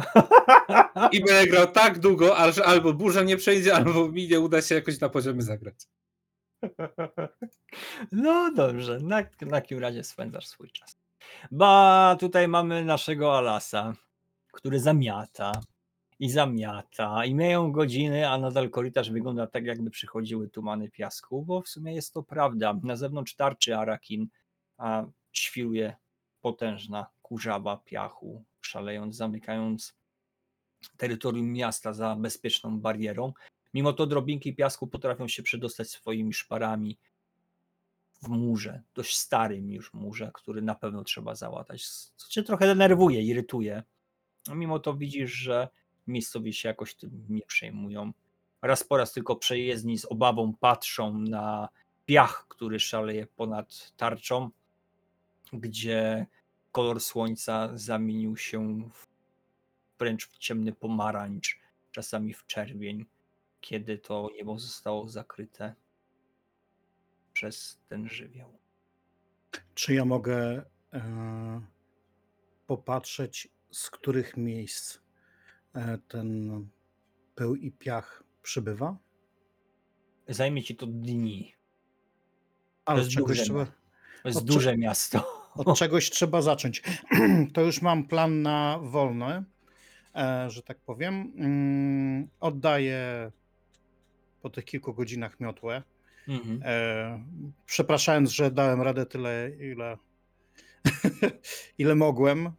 [1.12, 4.76] I będę grał tak długo, aż albo burza nie przejdzie, albo mi nie uda się
[4.76, 5.76] jakoś na poziomie zagrać.
[8.12, 10.98] No dobrze, na, na jakim razie spędzasz swój czas?
[11.52, 13.94] Ba, tutaj mamy naszego Alasa,
[14.52, 15.52] który zamiata
[16.20, 21.62] i zamiata i mijają godziny, a nadal korytarz wygląda tak, jakby przychodziły tumany piasku, bo
[21.62, 22.80] w sumie jest to prawda.
[22.84, 24.28] Na zewnątrz tarczy Arakin
[24.78, 25.96] a świruje
[26.42, 29.96] potężna kurzawa piachu, szalejąc, zamykając
[30.98, 33.34] terytorium miasta za bezpieczną barierą.
[33.74, 36.98] Mimo to drobinki piasku potrafią się przedostać swoimi szparami
[38.22, 43.22] w murze, dość starym już murze, który na pewno trzeba załatać, co cię trochę denerwuje,
[43.22, 43.84] irytuje.
[44.56, 45.68] Mimo to widzisz, że
[46.08, 48.12] miejscowi się jakoś tym nie przejmują.
[48.62, 51.70] Raz po raz tylko przejezdni z obawą patrzą na
[52.06, 54.50] piach, który szaleje ponad tarczą,
[55.54, 56.26] gdzie
[56.72, 59.10] kolor słońca zamienił się w
[60.00, 61.60] wręcz w ciemny pomarańcz,
[61.92, 63.06] czasami w czerwień,
[63.62, 65.76] kiedy to niebo zostało zakryte
[67.34, 68.60] przez ten żywioł.
[69.74, 71.62] Czy ja mogę e,
[72.68, 75.00] popatrzeć, z których miejsc
[76.08, 76.50] ten
[77.36, 78.98] pył i piach przybywa?
[80.28, 81.54] Zajmie ci to dni.
[82.86, 83.66] Ale jest czegoś duże trzeba,
[84.24, 85.50] To jest duże miasto.
[85.56, 86.84] od czegoś trzeba zacząć.
[87.54, 89.44] To już mam plan na wolne,
[90.16, 91.34] e, że tak powiem.
[91.36, 93.32] Mm, Oddaję
[94.42, 95.84] po tych kilku godzinach miotłę.
[96.28, 96.62] Mhm.
[96.66, 97.24] E,
[97.66, 99.98] przepraszając, że dałem radę tyle, ile,
[101.78, 102.52] ile mogłem.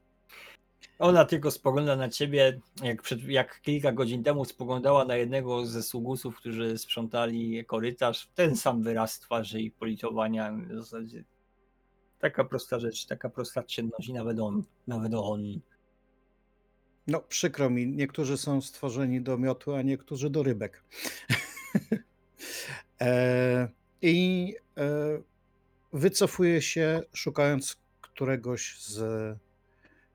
[1.00, 5.82] Ona tylko spogląda na ciebie, jak, przed, jak kilka godzin temu spoglądała na jednego ze
[5.82, 8.28] sługusów, którzy sprzątali korytarz.
[8.34, 10.52] Ten sam wyraz twarzy i politowania.
[10.52, 11.24] W zasadzie
[12.18, 15.60] taka prosta rzecz, taka prosta czynność i nawet on, nawet on.
[17.06, 20.84] No, przykro mi, niektórzy są stworzeni do miotu, a niektórzy do rybek.
[23.00, 23.68] e,
[24.02, 24.86] I e,
[25.92, 29.00] wycofuję się, szukając któregoś z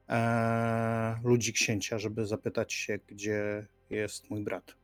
[0.09, 4.75] e, ludzi księcia, żeby zapytać się, gdzie jest mój brat.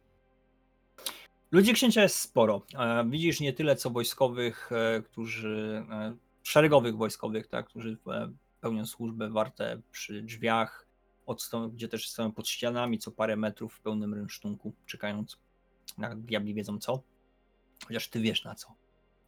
[1.52, 2.66] Ludzi księcia jest sporo.
[2.80, 7.98] E, Widzisz nie tyle co wojskowych, e, którzy, e, szeregowych wojskowych, tak, którzy
[8.62, 10.88] pełnią służbę warte przy drzwiach,
[11.26, 15.38] od sto- gdzie też stoją pod ścianami co parę metrów w pełnym rynsztunku, czekając
[15.98, 17.02] na diabli wiedzą co.
[17.88, 18.76] Chociaż ty wiesz na co.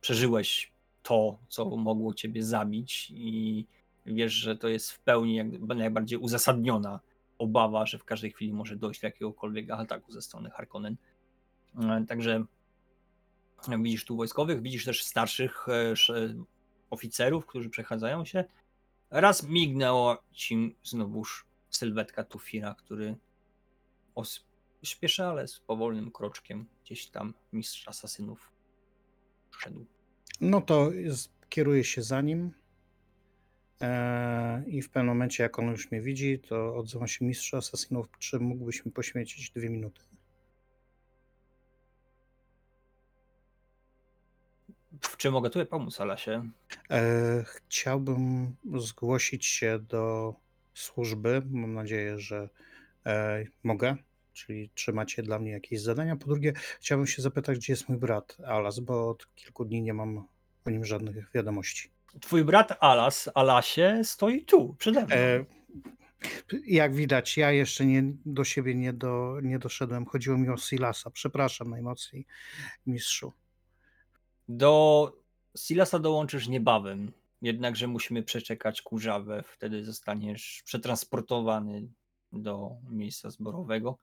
[0.02, 0.72] Przeżyłeś
[1.04, 3.66] to, co mogło ciebie zabić i
[4.06, 7.00] wiesz, że to jest w pełni jak, najbardziej uzasadniona
[7.38, 10.98] obawa, że w każdej chwili może dojść do jakiegokolwiek ataku ze strony Harkonnen.
[11.80, 12.46] E, Także
[13.80, 15.94] widzisz tu wojskowych, widzisz też starszych e,
[16.90, 18.46] oficerów, którzy przechadzają się.
[19.10, 23.16] Raz mignęła ci znowuż sylwetka Tufira, który
[24.84, 28.52] śpieszy, ale z powolnym kroczkiem gdzieś tam mistrz asasynów
[29.52, 29.86] szedł.
[30.42, 32.54] No to jest, kieruję się za nim.
[33.84, 38.08] E, I w pewnym momencie, jak on już mnie widzi, to odzywa się mistrz asasynów,
[38.20, 40.02] czy mógłbyś mi poświęcić dwie minuty?
[45.02, 46.50] W czym mogę tutaj pomóc, Alasie?
[46.92, 50.34] E, Chciałbym zgłosić się do
[50.74, 51.42] służby.
[51.50, 52.50] Mam nadzieję, że
[53.06, 53.96] e, mogę.
[54.34, 56.16] Czyli czy macie dla mnie jakieś zadania?
[56.16, 59.94] Po drugie, chciałbym się zapytać, gdzie jest mój brat Alas, bo od kilku dni nie
[59.94, 60.28] mam
[60.66, 61.93] o nim żadnych wiadomości.
[62.22, 65.16] Twój brat Alas, Alasie, stoi tu, przede mną.
[65.16, 65.46] E,
[66.68, 70.06] jak widać, ja jeszcze nie, do siebie nie, do, nie doszedłem.
[70.06, 71.10] Chodziło mi o Silasa.
[71.10, 72.26] Przepraszam najmocniej,
[72.86, 73.34] mistrzu.
[74.48, 75.12] Do
[75.58, 81.88] Silasa dołączysz niebawem, jednakże musimy przeczekać kurzawę, wtedy zostaniesz przetransportowany
[82.32, 83.98] do miejsca zborowego,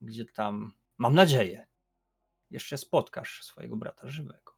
[0.00, 1.66] gdzie tam, mam nadzieję,
[2.50, 4.51] jeszcze spotkasz swojego brata żywego.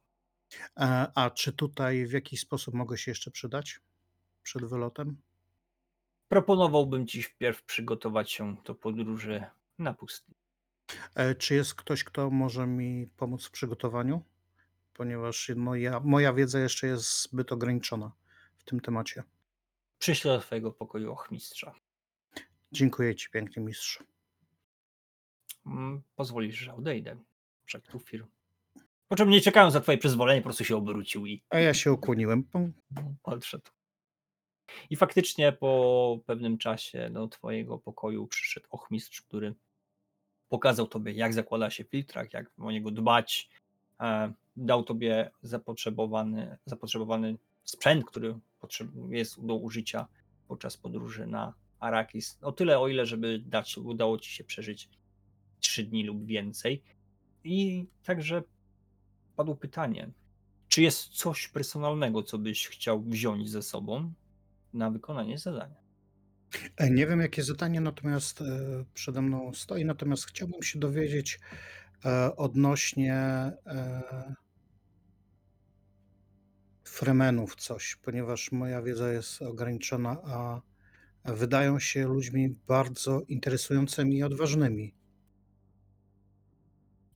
[0.77, 3.79] E, a czy tutaj w jakiś sposób mogę się jeszcze przydać
[4.43, 5.17] przed wylotem?
[6.27, 9.43] Proponowałbym ci wpierw przygotować się do podróży
[9.79, 10.37] na pustynię.
[11.15, 14.21] E, Czy jest ktoś, kto może mi pomóc w przygotowaniu?
[14.93, 18.11] Ponieważ moja, moja wiedza jeszcze jest zbyt ograniczona
[18.57, 19.23] w tym temacie.
[19.99, 21.75] Przyślę do twojego pokoju ochmistrza.
[22.71, 24.03] Dziękuję Ci pięknie, mistrzu.
[25.65, 27.17] Mm, Pozwolisz, że odejdę.
[27.65, 28.27] Wszak tu firm.
[29.07, 31.93] Po czym nie czekając za twoje przyzwolenie, po prostu się obrócił i A ja się
[31.93, 32.43] ukłoniłem.
[32.43, 32.73] Pum.
[33.23, 33.71] odszedł.
[34.89, 39.55] I faktycznie po pewnym czasie do twojego pokoju przyszedł ochmistrz, który
[40.49, 43.49] pokazał tobie, jak zakłada się filtrak, jak o niego dbać.
[43.99, 48.39] E, dał tobie zapotrzebowany, zapotrzebowany sprzęt, który
[49.09, 50.07] jest do użycia
[50.47, 52.37] podczas podróży na Arakis.
[52.41, 54.89] O tyle, o ile, żeby dać, udało ci się przeżyć
[55.59, 56.83] trzy dni lub więcej.
[57.43, 58.43] I także
[59.35, 60.11] padło pytanie,
[60.67, 64.13] czy jest coś personalnego, co byś chciał wziąć ze sobą
[64.73, 65.75] na wykonanie zadania?
[66.77, 68.45] E, Nie wiem, jakie zadanie natomiast e,
[68.93, 71.39] przede mną stoi, natomiast chciałbym się dowiedzieć
[72.05, 73.51] e, odnośnie
[76.83, 80.61] Fremenów coś, ponieważ moja wiedza jest ograniczona, a
[81.25, 84.93] wydają się ludźmi bardzo interesującymi i odważnymi.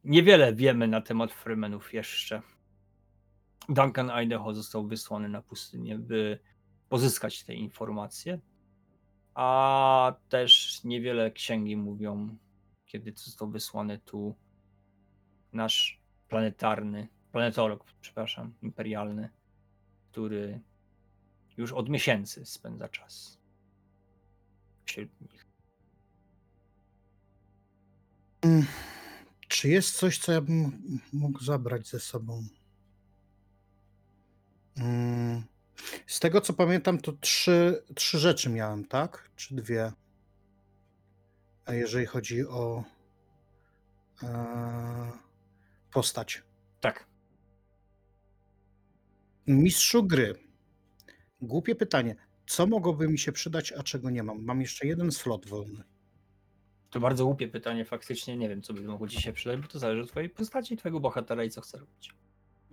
[0.09, 2.41] Niewiele wiemy na temat Fremenów jeszcze.
[3.69, 6.39] Duncan Idaho został wysłany na pustynię, by
[6.89, 8.39] pozyskać te informacje,
[9.33, 12.37] a też niewiele księgi mówią,
[12.85, 14.35] kiedy został wysłany tu
[15.53, 19.29] nasz planetarny, planetolog, przepraszam, imperialny,
[20.11, 20.61] który
[21.57, 23.39] już od miesięcy spędza czas
[24.85, 25.45] wśród nich.
[28.41, 28.65] Mm,
[29.49, 30.71] Czy jest coś, co ja bym
[31.13, 32.43] mógł zabrać ze sobą?
[34.77, 35.43] Mm,
[36.07, 39.29] Z tego co pamiętam, to trzy, trzy rzeczy miałem, tak?
[39.35, 39.91] Czy dwie?
[41.65, 42.83] A jeżeli chodzi o
[44.23, 45.11] e,
[45.91, 46.43] postać.
[46.81, 47.07] Tak.
[49.47, 50.35] Mistrzu gry.
[51.41, 52.15] Głupie pytanie.
[52.47, 54.43] Co mogłoby mi się przydać, a czego nie mam?
[54.43, 55.83] Mam jeszcze jeden slot wolny.
[56.89, 59.79] To bardzo głupie pytanie, faktycznie nie wiem, co by mogło ci się przydać, bo to
[59.79, 62.13] zależy od twojej postaci, twojego bohatera i co chce robić.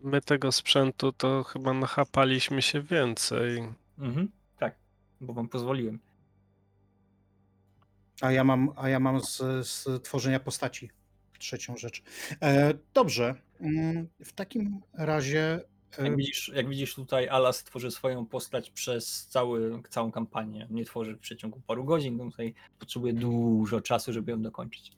[0.03, 3.69] My tego sprzętu to chyba nachapaliśmy się więcej.
[3.99, 4.75] Mhm, tak,
[5.21, 5.99] bo wam pozwoliłem.
[8.21, 9.37] A ja mam, a ja mam z,
[9.69, 10.91] z tworzenia postaci
[11.39, 12.03] trzecią rzecz.
[12.43, 13.35] E, dobrze.
[13.61, 15.61] Mm, W takim razie.
[15.99, 20.67] Jak widzisz, jak widzisz tutaj, Alas tworzy swoją postać przez cały, całą kampanię.
[20.71, 24.93] Nie tworzy w przeciągu paru godzin, bo tutaj potrzebuje dużo czasu, żeby ją dokończyć.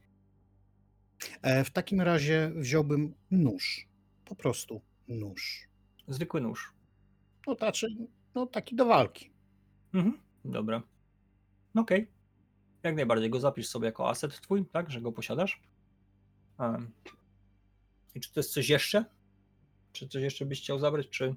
[1.42, 3.88] e, W takim razie wziąłbym nóż.
[4.24, 5.68] Po prostu nóż.
[6.08, 6.72] Zwykły nóż.
[7.46, 7.86] No, znaczy,
[8.34, 9.30] no taki do walki.
[9.94, 10.82] Mhm, dobra.
[11.74, 12.08] Okej.
[12.82, 15.60] Jak najbardziej go zapisz sobie jako aset twój, tak, że go posiadasz.
[16.58, 16.90] Em.
[18.14, 19.04] I czy to jest coś jeszcze?
[19.98, 21.34] Czy coś jeszcze byś chciał zabrać, czy...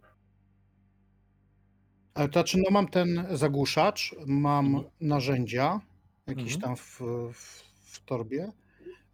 [2.13, 4.85] Ale to znaczy, no mam ten zagłuszacz, mam Mhm.
[5.01, 5.81] narzędzia
[6.27, 6.61] jakieś Mhm.
[6.61, 6.99] tam w,
[7.33, 8.51] w, w torbie,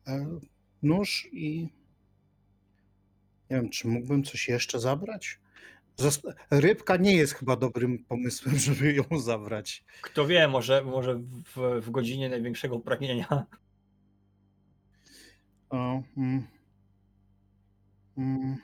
[0.08, 0.40] e,
[0.84, 1.62] nóż i
[3.50, 5.40] nie wiem, czy mógłbym coś jeszcze zabrać?
[6.52, 9.84] Rybka nie jest chyba dobrym pomysłem, żeby ją zabrać.
[10.02, 11.16] Kto wie, może, może
[11.56, 13.46] w, w godzinie największego pragnienia.
[15.70, 16.48] O, mm.
[18.18, 18.58] Mm.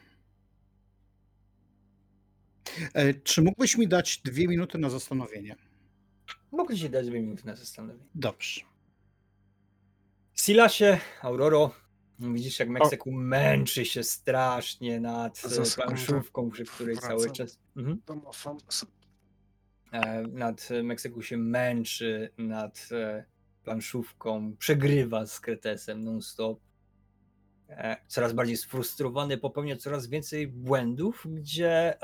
[2.94, 5.56] E, Czy mógłbyś mi dać dwie minuty na zastanowienie?
[6.52, 8.06] Mogę ci dać dwie minuty na zastanowienie.
[8.16, 8.62] Dobrze.
[10.34, 11.72] Silasie, Auroro,
[12.20, 17.36] widzisz jak Meksyku męczy się strasznie nad e, planszówką, przy której cały wracam.
[17.36, 17.60] czas...
[17.78, 18.02] Mhm.
[19.92, 22.90] E, nad Meksyku się męczy nad
[23.64, 26.60] planszówką, przegrywa z Kretesem non-stop.
[28.08, 31.98] Coraz bardziej sfrustrowany, popełnia coraz więcej błędów, gdzie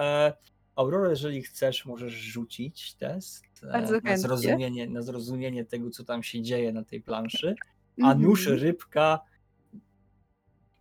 [0.76, 4.18] Aurora, jeżeli chcesz, możesz rzucić test e, Bardzo na, chętnie.
[4.18, 7.56] zrozumienie, na zrozumienie tego, co tam się dzieje na tej planszy,
[8.02, 8.22] a Mhm.
[8.22, 9.20] nóż rybka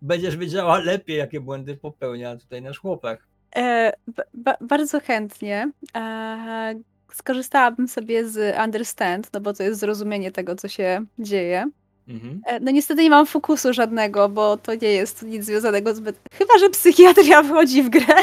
[0.03, 3.27] będziesz wiedziała lepiej, jakie błędy popełnia tutaj nasz chłopak.
[3.57, 5.71] E, ba- ba- bardzo chętnie.
[5.97, 6.75] E,
[7.13, 11.71] skorzystałabym sobie z understand, no bo to jest zrozumienie tego, co się dzieje.
[12.09, 12.41] Mhm.
[12.47, 16.17] E, no niestety nie mam fokusu żadnego, bo to nie jest nic związanego zbyt...
[16.33, 18.15] Chyba, że psychiatria wchodzi w grę.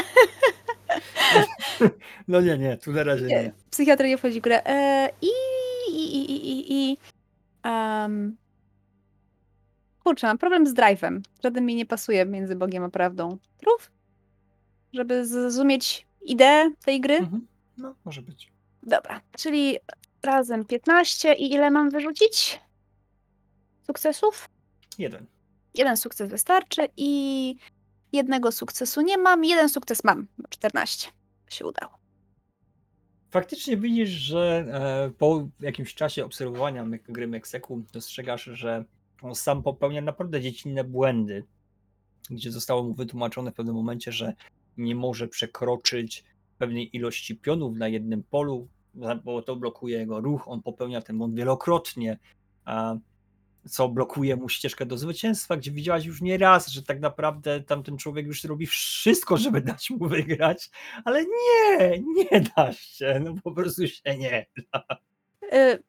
[2.28, 3.52] No nie, nie, tu na razie nie.
[3.70, 4.66] Psychiatria nie wchodzi w grę.
[4.66, 5.28] E, I...
[5.92, 6.98] i, i, i, i, i
[7.64, 8.38] em,
[10.04, 11.22] kurczę, mam problem z drive'em.
[11.44, 13.38] Żaden mi nie pasuje między Bogiem a prawdą.
[13.58, 13.92] Truf?
[14.94, 17.16] Żeby zrozumieć ideę tej gry?
[17.16, 17.48] Mhm.
[17.78, 18.52] No, może być.
[18.84, 19.78] Dobra, czyli
[20.24, 22.62] razem 15 i ile mam wyrzucić?
[23.88, 24.50] Sukcesów?
[24.98, 25.26] Jeden.
[25.74, 27.56] Jeden sukces wystarczy i
[28.16, 30.28] jednego sukcesu nie mam, jeden sukces mam.
[30.50, 31.12] 14.
[31.50, 31.94] Się udało.
[33.32, 38.86] Faktycznie widzisz, że e, po jakimś czasie obserwowania gry Mekseku dostrzegasz, że
[39.22, 41.44] on sam popełnia naprawdę dziecinne błędy,
[42.30, 44.34] gdzie zostało mu wytłumaczone w pewnym momencie, że
[44.78, 46.24] nie może przekroczyć
[46.58, 48.68] pewnej ilości pionów na jednym polu,
[49.24, 50.48] bo to blokuje jego ruch.
[50.48, 52.18] On popełnia ten błąd wielokrotnie,
[53.70, 57.98] co blokuje mu ścieżkę do zwycięstwa, gdzie widziałaś już nie raz, że tak naprawdę tamten
[57.98, 60.70] człowiek już robi wszystko, żeby dać mu wygrać,
[61.06, 64.46] ale nie, nie da się, no po prostu się nie.
[65.54, 65.84] Y,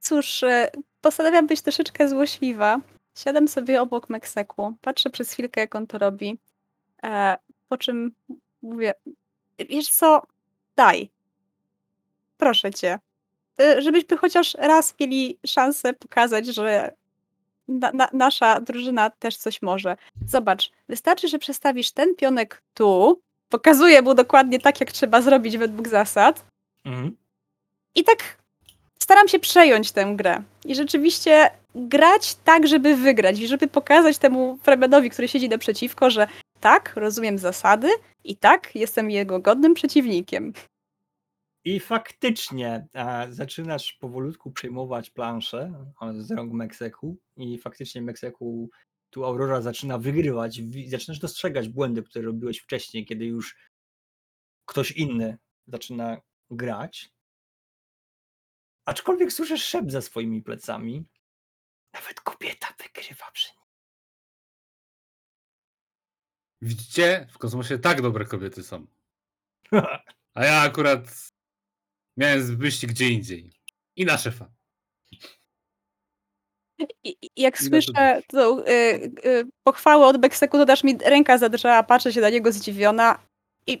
[0.00, 0.66] Cóż, y,
[1.00, 2.80] postanawiam być troszeczkę złośliwa.
[3.14, 6.38] Siadam sobie obok Mekseku, patrzę przez chwilkę, jak on to robi,
[7.02, 7.36] e,
[7.68, 8.12] po czym
[8.62, 8.94] mówię,
[9.68, 10.22] wiesz co,
[10.76, 11.10] daj,
[12.38, 12.98] proszę cię,
[13.60, 16.94] Y, żebyśmy chociaż raz mieli szansę pokazać, że
[17.70, 19.96] na, na, nasza drużyna też coś może.
[20.26, 25.88] Zobacz, wystarczy, że przestawisz ten pionek tu, pokazuję mu dokładnie tak, jak trzeba zrobić według
[25.88, 26.44] zasad,
[26.84, 27.16] Mhm.
[27.94, 28.18] i tak
[29.02, 30.42] staram się przejąć tę grę.
[30.64, 36.26] I rzeczywiście grać tak, żeby wygrać i żeby pokazać temu Fremenowi, który siedzi naprzeciwko, że
[36.60, 37.88] tak, rozumiem zasady
[38.24, 40.52] i tak, jestem jego godnym przeciwnikiem.
[41.64, 45.86] I faktycznie e, zaczynasz powolutku przejmować planszę
[46.18, 48.70] z rąk Mekseku i faktycznie Mekseku
[49.10, 53.56] tu Aurora zaczyna wygrywać, zaczynasz dostrzegać błędy, które robiłeś wcześniej, kiedy już
[54.66, 57.10] ktoś inny zaczyna grać.
[58.84, 61.04] Aczkolwiek słyszysz szept za swoimi plecami.
[61.94, 63.64] Nawet kobieta wygrywa przy nim.
[66.62, 67.26] Widzicie?
[67.30, 68.86] W kosmosie tak dobre kobiety są.
[70.34, 71.30] A ja akurat
[72.20, 73.50] miałem wyścig gdzie indziej.
[73.96, 74.50] I na szefa.
[76.78, 78.64] I, i- jak Ile słyszę tą y,
[79.26, 83.18] y, pochwałę od Bekseku, to też mi ręka zadrżała, patrzę się na niego zdziwiona
[83.66, 83.80] i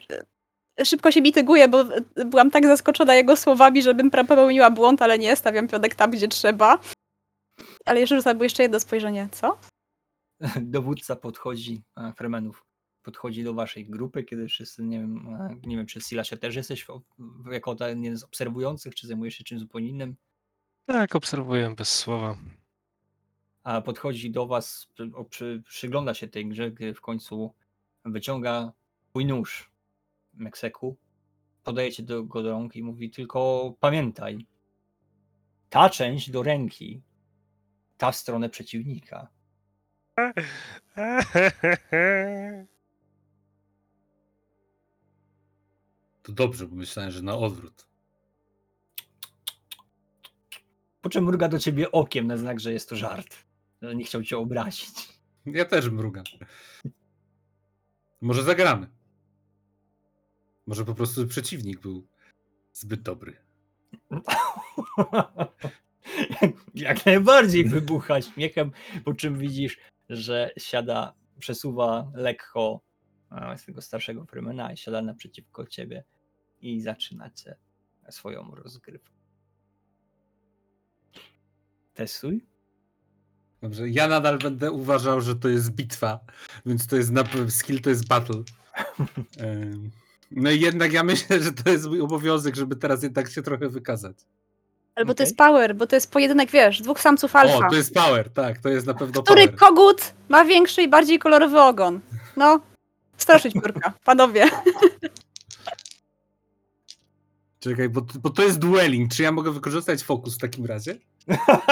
[0.80, 5.18] y, szybko się mityguję, bo y, byłam tak zaskoczona jego słowami, żebym popełniła błąd, ale
[5.18, 6.78] nie, stawiam pionek tam, gdzie trzeba.
[7.84, 9.58] Ale jeszcze rzucam, jeszcze jedno spojrzenie, co?
[10.60, 12.64] Dowódca podchodzi, e, Fremenów,
[13.02, 16.84] podchodzi do waszej grupy, kiedy wszyscy, nie wiem, e, nie wiem czy Silasie też jesteś
[16.84, 20.16] w- w- jako jeden z obserwujących, czy zajmujesz się czymś zupełnie innym,
[20.86, 22.36] Tak, obserwuję bez słowa.
[23.64, 24.88] a podchodzi do was,
[25.30, 27.54] przy, przygląda się tej grze, gdy w końcu
[28.04, 28.72] wyciąga
[29.10, 29.70] twój nóż
[30.34, 30.96] Mekseku,
[31.64, 34.46] podaje ci do, go do rąk i mówi tylko pamiętaj,
[35.70, 37.02] ta część do ręki,
[37.98, 39.28] ta w stronę przeciwnika.
[46.30, 47.86] To dobrze, bo myślałem, że na odwrót.
[51.00, 53.36] Po czym mruga do ciebie okiem na znak, że jest to żart.
[53.82, 55.08] Że nie chciał cię obrazić.
[55.46, 56.24] Ja też mrugam.
[58.20, 58.86] Może zagramy.
[60.66, 62.06] Może po prostu przeciwnik był
[62.72, 63.36] zbyt dobry.
[66.74, 68.72] Jak najbardziej wybucha śmiechem,
[69.04, 69.78] po czym widzisz,
[70.08, 72.80] że siada, przesuwa lekko
[73.32, 76.04] e, z tego starszego Fremena i siada naprzeciwko ciebie
[76.60, 77.56] i zaczynacie
[78.10, 79.10] swoją rozgrywkę.
[81.94, 82.46] Testuj.
[83.62, 86.20] Dobrze, ja nadal będę uważał, że to jest bitwa,
[86.66, 88.42] więc to jest na skill to jest battle.
[90.32, 93.68] No i jednak ja myślę, że to jest mój obowiązek, żeby teraz jednak się trochę
[93.68, 94.16] wykazać.
[94.94, 95.24] Albo to Okej.
[95.24, 97.66] jest power, bo to jest pojedynek, wiesz, dwóch samców alfa.
[97.66, 99.56] O, to jest power, tak, to jest na pewno Który power.
[99.56, 102.00] kogut ma większy i bardziej kolorowy ogon?
[102.36, 102.60] No,
[103.16, 104.46] straszyć piórka, panowie.
[107.60, 109.14] Czekaj, bo, bo to jest dueling.
[109.14, 110.98] Czy ja mogę wykorzystać fokus w takim razie?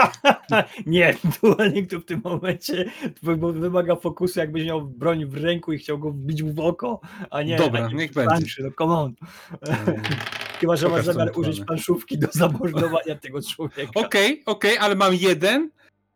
[0.87, 2.93] nie, dueling to w tym momencie
[3.53, 7.57] wymaga fokusu, jakbyś miał broń w ręku i chciał go wbić w oko, a nie.
[7.57, 8.31] Dobra, a nie niech będzie.
[8.31, 9.15] planszy, No come on.
[9.61, 10.03] Em,
[10.61, 13.93] Chyba, że masz zamiar użyć planszówki do zamordowania tego człowieka.
[13.95, 15.71] Okej, okej, ale mam jeden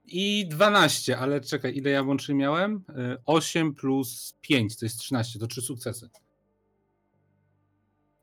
[0.05, 2.85] i 12, ale czekaj, ile ja łącznie miałem?
[2.91, 6.09] Y, 8 plus 5, to jest 13, to trzy sukcesy.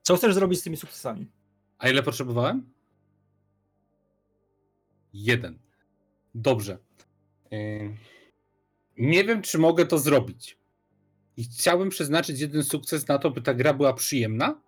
[0.02, 1.39] Co chcesz zrobić z tymi sukcesami?
[1.80, 2.74] A ile potrzebowałem?
[5.14, 5.60] Jeden.
[6.36, 6.78] Dobrze.
[7.54, 7.98] Ym,
[8.98, 10.58] Nie wiem, czy mogę to zrobić.
[11.38, 14.62] I chciałbym przeznaczyć jeden sukces na to, by ta gra była przyjemna,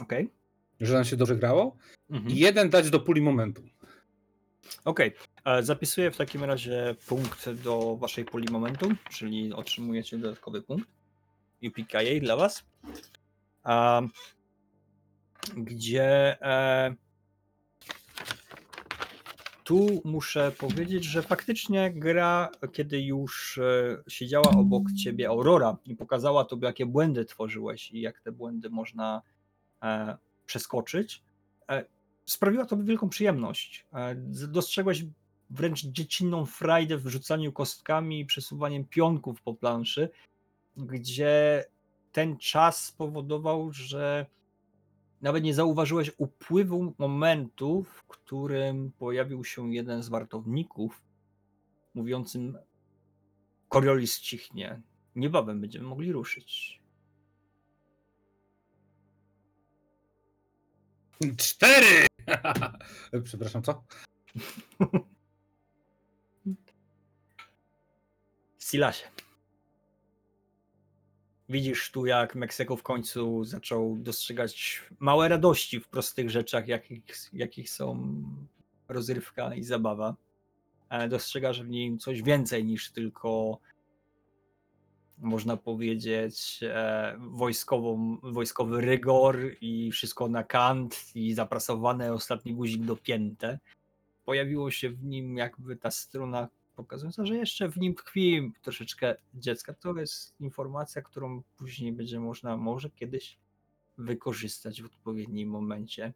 [0.00, 0.28] Okej.
[0.80, 1.76] że nam się dobrze grało,
[2.10, 2.30] Mhm.
[2.34, 3.62] i jeden dać do puli momentu.
[4.84, 5.12] Okej.
[5.44, 10.88] E, Zapisuję w takim razie punkt do waszej puli momentu, czyli otrzymujecie dodatkowy punkt.
[11.68, 12.64] UPKA dla was.
[15.56, 16.94] Gdzie e,
[19.64, 26.44] tu muszę powiedzieć, że faktycznie gra, kiedy już e, siedziała obok ciebie Aurora i pokazała
[26.44, 29.22] tobie, jakie błędy tworzyłeś i jak te błędy można
[29.82, 30.16] e,
[30.46, 31.22] przeskoczyć,
[31.70, 31.84] e,
[32.24, 33.86] sprawiła tobie wielką przyjemność.
[33.92, 34.14] E,
[34.48, 35.04] Dostrzegłeś
[35.50, 40.08] wręcz dziecinną frajdę w rzucaniu kostkami i przesuwaniem pionków po planszy,
[40.76, 41.64] gdzie
[42.12, 44.26] ten czas spowodował, że
[45.22, 51.02] nawet nie zauważyłeś upływu momentu, w którym pojawił się jeden z wartowników
[51.94, 52.58] mówiącym
[53.68, 54.82] Coriolis cichnie.
[55.16, 56.82] Niebawem będziemy mogli ruszyć.
[61.36, 62.06] Cztery!
[63.24, 63.84] Przepraszam, co?
[68.58, 69.21] Silasie.
[71.52, 77.70] Widzisz tu, jak Meksyko w końcu zaczął dostrzegać małe radości w prostych rzeczach, jakich, jakich
[77.70, 78.22] są
[78.88, 80.16] rozrywka i zabawa.
[80.88, 83.58] E, Dostrzegasz w nim coś więcej niż tylko,
[85.18, 93.58] można powiedzieć, e, wojskową, wojskowy rygor i wszystko na kant i zaprasowane ostatni guzik dopięte.
[94.24, 99.74] Pojawiło się w nim jakby ta strona pokazująca, że jeszcze w nim tkwi troszeczkę dziecka.
[99.74, 103.38] To jest informacja, którą później będzie można może kiedyś
[103.98, 106.12] wykorzystać w odpowiednim momencie.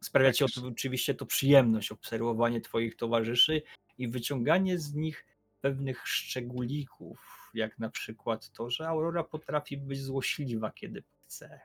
[0.00, 0.64] Sprawia ci Tak.
[0.64, 3.62] oczywiście to przyjemność, obserwowanie twoich towarzyszy
[3.98, 5.26] i wyciąganie z nich
[5.60, 11.60] pewnych szczególików, jak na przykład to, że Aurora potrafi być złośliwa, kiedy chce.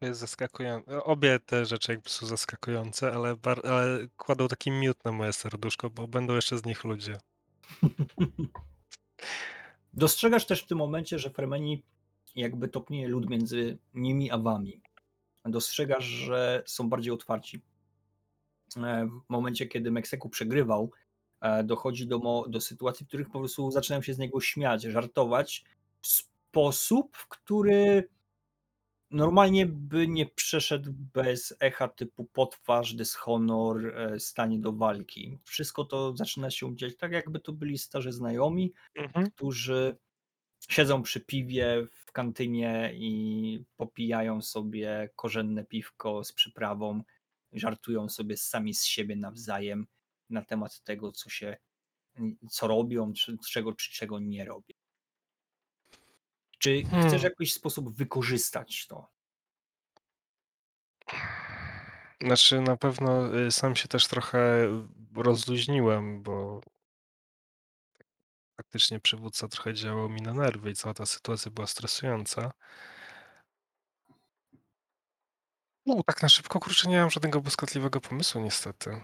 [0.00, 1.04] Jest zaskakujące.
[1.04, 6.34] Obie te rzeczy są zaskakujące, ale, ale kładą taki miód na moje serduszko, bo będą
[6.34, 7.18] jeszcze z nich ludzie.
[9.92, 11.82] Dostrzegasz też w tym momencie, że Fremeni
[12.36, 14.80] jakby topnieje lód między nimi a wami.
[15.44, 17.62] Dostrzegasz, że są bardziej otwarci.
[18.76, 20.90] E, W momencie, kiedy Meksyku przegrywał,
[21.40, 25.64] e, dochodzi do, do sytuacji, w których po prostu zaczynają się z niego śmiać, żartować
[26.02, 28.08] w sposób, w który
[29.16, 35.38] normalnie by nie przeszedł bez echa typu potwarz, dyshonor, e, stanie do walki.
[35.44, 39.30] Wszystko to zaczyna się dziać tak, jakby to byli starzy znajomi, Mhm.
[39.30, 39.96] którzy
[40.70, 47.02] siedzą przy piwie w kantynie i popijają sobie korzenne piwko z przyprawą,
[47.52, 49.86] żartują sobie sami z siebie nawzajem
[50.30, 51.56] na temat tego, co się,
[52.50, 54.74] co robią, czy czego, czy czego nie robią.
[56.66, 57.08] Czy Hmm.
[57.08, 59.10] chcesz w jakiś sposób wykorzystać to?
[62.22, 64.68] Znaczy, na pewno y, sam się też trochę
[65.16, 66.60] rozluźniłem, bo
[68.56, 72.52] faktycznie przywódca trochę działał mi na nerwy i cała ta sytuacja była stresująca.
[75.86, 79.02] No, tak na szybko, kurczę, nie mam żadnego błyskotliwego pomysłu, niestety.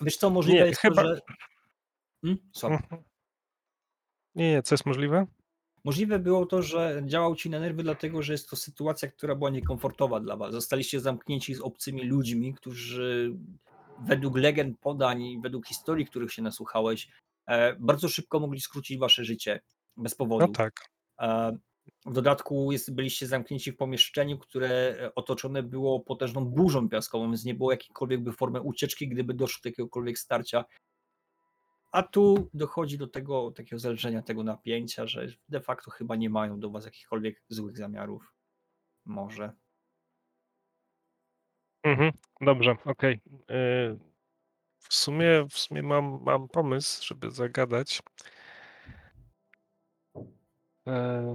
[0.00, 1.20] Wiesz co, możliwe Nie, jest chyba- to, że...
[2.24, 2.50] Hmm?
[2.54, 2.78] Słucham.
[2.82, 3.04] Mhm.
[4.34, 5.26] Nie, nie, co jest możliwe?
[5.84, 9.50] Możliwe było to, że działał ci na nerwy, dlatego że jest to sytuacja, która była
[9.50, 10.52] niekomfortowa dla was.
[10.52, 13.36] Zostaliście zamknięci z obcymi ludźmi, którzy
[14.06, 17.08] według legend, podań i według historii, których się nasłuchałeś,
[17.46, 19.60] e, bardzo szybko mogli skrócić wasze życie
[19.96, 20.46] bez powodu.
[20.46, 20.72] No tak.
[21.20, 21.56] E,
[22.06, 27.44] W dodatku jest, byliście zamknięci w pomieszczeniu, które e, otoczone było potężną burzą piaskową, więc
[27.44, 30.64] nie było jakiejkolwiek by formy ucieczki, gdyby doszło do jakiegokolwiek starcia.
[31.92, 36.60] A tu dochodzi do tego takiego zależenia tego napięcia, że de facto chyba nie mają
[36.60, 38.32] do was jakichkolwiek złych zamiarów.
[39.04, 39.52] Może.
[41.82, 42.12] Mhm.
[42.40, 43.20] Dobrze, okej.
[43.50, 43.98] Y,
[44.78, 48.02] W sumie, w sumie mam, mam pomysł, żeby zagadać.
[50.86, 51.34] E,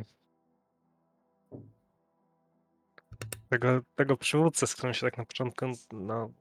[3.50, 6.32] Tego, tego przywódcę, z którym się tak na początku, no,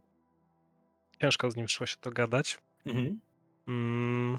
[1.21, 2.59] ciężko z nim szło się dogadać.
[2.87, 3.21] Mhm.
[3.69, 4.39] Mm,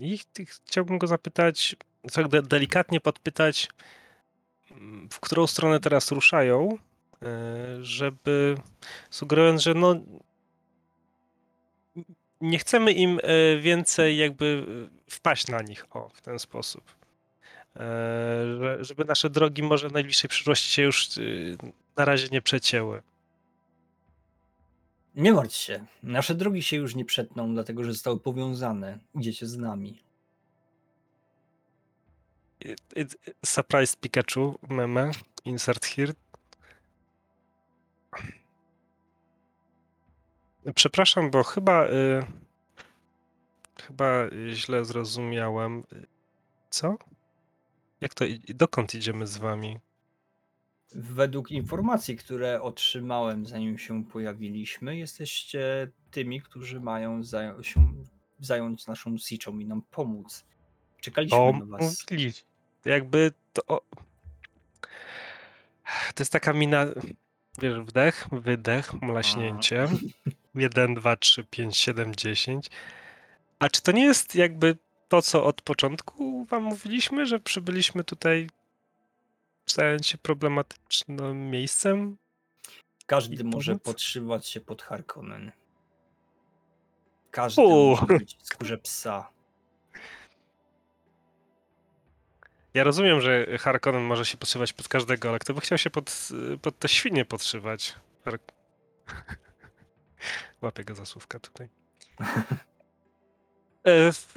[0.00, 0.24] I ch-
[0.66, 1.76] chciałbym go zapytać,
[2.12, 3.68] tak de- delikatnie podpytać,
[5.10, 6.78] w którą stronę teraz ruszają,
[7.22, 7.26] e,
[7.84, 8.56] żeby
[9.10, 9.94] sugerując, że no
[12.40, 14.66] nie chcemy im e, więcej jakby
[15.10, 16.84] wpaść na nich, o, w ten sposób.
[17.76, 17.80] E,
[18.60, 21.08] że- Żeby nasze drogi może w najbliższej przyszłości się już
[21.96, 23.02] na razie nie przecięły.
[25.18, 25.86] Nie martw się.
[26.02, 28.98] Nasze drogi się już nie przetną, dlatego że zostały powiązane.
[29.14, 30.02] Idziecie z nami.
[32.60, 33.16] It- it-
[33.46, 35.10] Surprise Pikachu, meme,
[35.44, 36.12] insert here.
[40.74, 42.26] Przepraszam, bo chyba y,
[43.82, 44.06] chyba
[44.52, 45.84] źle zrozumiałem.
[46.70, 46.96] Co?
[48.00, 48.24] Jak to?
[48.48, 49.78] Dokąd idziemy z wami?
[50.94, 57.92] Według informacji, które otrzymałem, zanim się pojawiliśmy, jesteście tymi, którzy mają zająć, się
[58.40, 60.44] zająć naszą siczą i nam pomóc.
[61.00, 62.06] Czekaliśmy O, na was.
[62.84, 63.62] Jakby to.
[66.14, 66.86] To jest taka mina.
[67.62, 69.88] Wiesz, wdech, wydech, mlaśnięcie.
[70.54, 72.70] 1, 2, 3, 5, 7, 10.
[73.58, 74.76] A czy to nie jest jakby
[75.08, 78.48] to, co od początku wam mówiliśmy, że przybyliśmy tutaj
[79.72, 82.16] zająć się problematycznym miejscem?
[83.06, 83.82] Każdy może pomóc?
[83.84, 85.52] podszywać się pod Harkonnen.
[87.30, 87.90] Każdy U.
[87.90, 89.30] może być w skórze psa.
[92.74, 96.28] Ja rozumiem, że Harkonnen może się podszywać pod każdego, ale kto by chciał się pod,
[96.62, 97.94] pod te świnie podszywać?
[98.24, 98.38] Har...
[100.62, 101.68] Łapię go za słówka tutaj.
[103.84, 104.34] E, w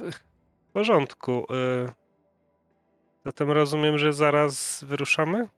[0.72, 1.46] w porządku.
[1.50, 1.92] E,
[3.24, 5.48] zatem rozumiem, że zaraz wyruszamy?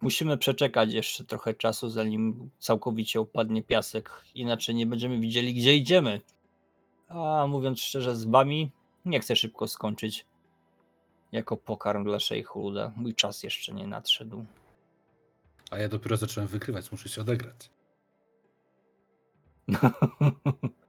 [0.00, 4.10] Musimy przeczekać jeszcze trochę czasu, zanim całkowicie opadnie piasek.
[4.34, 6.20] Inaczej nie będziemy widzieli, gdzie idziemy.
[7.08, 8.70] A mówiąc szczerze, z wami
[9.04, 10.26] nie chcę szybko skończyć
[11.32, 12.92] jako pokarm dla szejchu Luda.
[12.96, 14.44] Mój czas jeszcze nie nadszedł.
[15.70, 17.70] A ja dopiero zacząłem wygrywać, muszę się odegrać.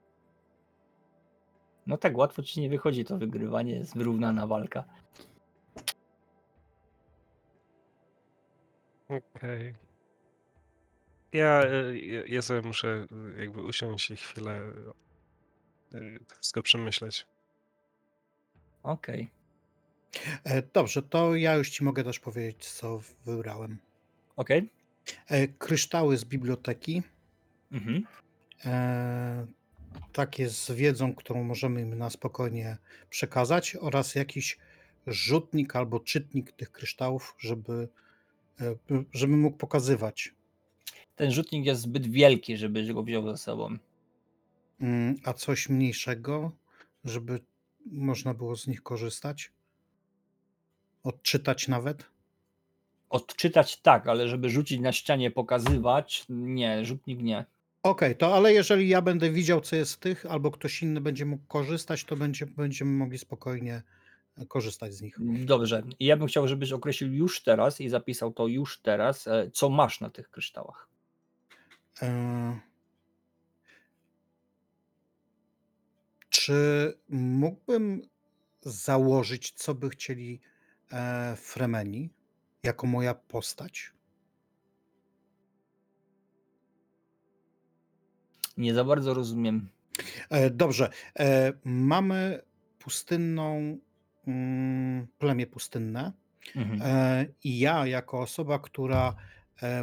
[1.88, 4.83] No tak łatwo ci nie wychodzi to wygrywanie, jest wyrównana walka.
[9.09, 9.75] Okej.
[11.33, 13.07] Ja, e, ja, ja sobie muszę
[13.38, 14.61] e, jakby usiąść i chwilę
[16.27, 17.25] to wszystko przemyśleć.
[18.83, 19.29] Okej,
[20.43, 23.77] E, Dobrze, to ja już ci mogę też powiedzieć, co wybrałem.
[24.35, 24.69] okej.
[25.27, 27.03] E, Kryształy z biblioteki.
[27.71, 28.03] Mhm.
[28.65, 29.47] e,
[30.14, 32.78] takie z wiedzą, którą możemy im na spokojnie
[33.10, 34.58] przekazać, oraz jakiś
[35.08, 37.88] rzutnik albo czytnik tych kryształów, żeby,
[38.62, 38.76] e,
[39.14, 40.34] żeby mógł pokazywać.
[41.16, 43.78] Ten rzutnik jest zbyt wielki, żebyś go wziął ze sobą.
[44.82, 46.52] Mm, A coś mniejszego,
[47.06, 47.39] żeby
[47.86, 49.52] można było z nich korzystać?
[51.04, 52.06] Odczytać nawet?
[53.10, 57.45] Odczytać tak, ale żeby rzucić na ścianie, pokazywać, nie, rzutnik nie.
[57.88, 61.25] Okej, to ale jeżeli ja będę widział, co jest w tych, albo ktoś inny będzie
[61.25, 63.83] mógł korzystać, to będzie, będziemy mogli spokojnie
[64.38, 65.17] e, korzystać z nich.
[65.45, 65.83] Dobrze.
[65.99, 70.01] Ja bym chciał, żebyś określił już teraz i zapisał to już teraz, e, co masz
[70.01, 70.88] na tych kryształach.
[72.01, 72.59] E,
[76.29, 78.01] Czy mógłbym
[78.61, 80.41] założyć, co by chcieli
[80.91, 82.09] e, Fremeni
[82.63, 83.97] jako moja postać?
[88.58, 89.70] Nie za bardzo rozumiem.
[90.30, 90.89] E, Dobrze.
[91.20, 92.41] e, Mamy
[92.80, 93.78] pustynną,
[94.28, 96.14] mm, plemię pustynne.
[96.55, 96.82] Mhm.
[96.84, 99.16] E, I ja, jako osoba, która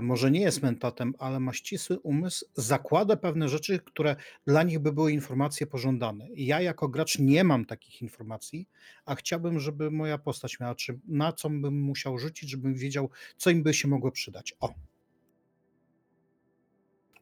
[0.03, 4.16] może nie jest mentatem, ale ma ścisły umysł, zakładę pewne rzeczy, które
[4.47, 6.29] dla nich by były informacje pożądane.
[6.37, 8.68] Ja, jako gracz, nie mam takich informacji,
[9.05, 13.51] a chciałbym, żeby moja postać miała, czy na co bym musiał rzucić, żebym wiedział, co
[13.51, 14.55] im by się mogło przydać.
[14.61, 14.75] O,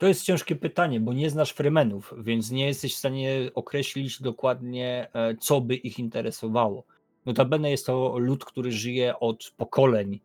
[0.02, 5.08] To jest ciężkie pytanie, bo nie znasz Fremenów, więc nie jesteś w stanie określić dokładnie,
[5.14, 6.84] e, co by ich interesowało.
[7.26, 10.20] Notabene jest to lud, który żyje od pokoleń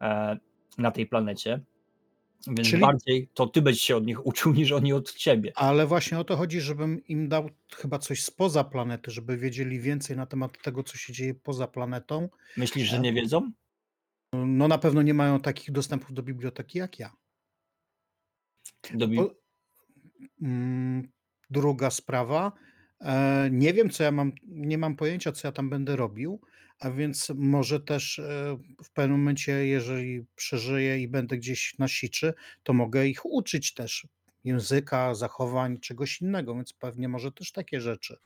[0.00, 0.36] e,
[0.78, 1.60] na tej planecie,
[2.46, 5.52] więc Czyli- bardziej to ty będziesz się od nich uczył, niż oni od ciebie.
[5.54, 10.16] ale właśnie o to chodzi, żebym im dał chyba coś spoza planety, żeby wiedzieli więcej
[10.16, 12.28] na temat tego, co się dzieje poza planetą.
[12.56, 13.50] Myślisz, że E, nie wiedzą?
[14.32, 17.12] No na pewno nie mają takich dostępów do biblioteki jak ja.
[20.42, 21.08] Mm,
[21.50, 22.52] Druga sprawa.
[23.00, 26.40] e, Nie wiem, co ja mam, nie mam pojęcia, co ja tam będę robił,
[26.80, 32.34] a więc może też e, w pewnym momencie, jeżeli przeżyję i będę gdzieś na siczy,
[32.62, 34.06] to mogę ich uczyć też
[34.44, 38.16] języka, zachowań, czegoś innego, więc pewnie może też takie rzeczy.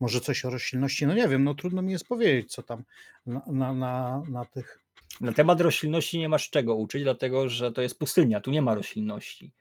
[0.00, 2.84] Może coś o roślinności, no nie wiem, no trudno mi jest powiedzieć, co tam
[3.26, 4.82] na, na, na, na tych.
[5.20, 8.74] Na temat roślinności nie masz czego uczyć, dlatego że to jest pustynia, tu nie ma
[8.74, 9.52] roślinności.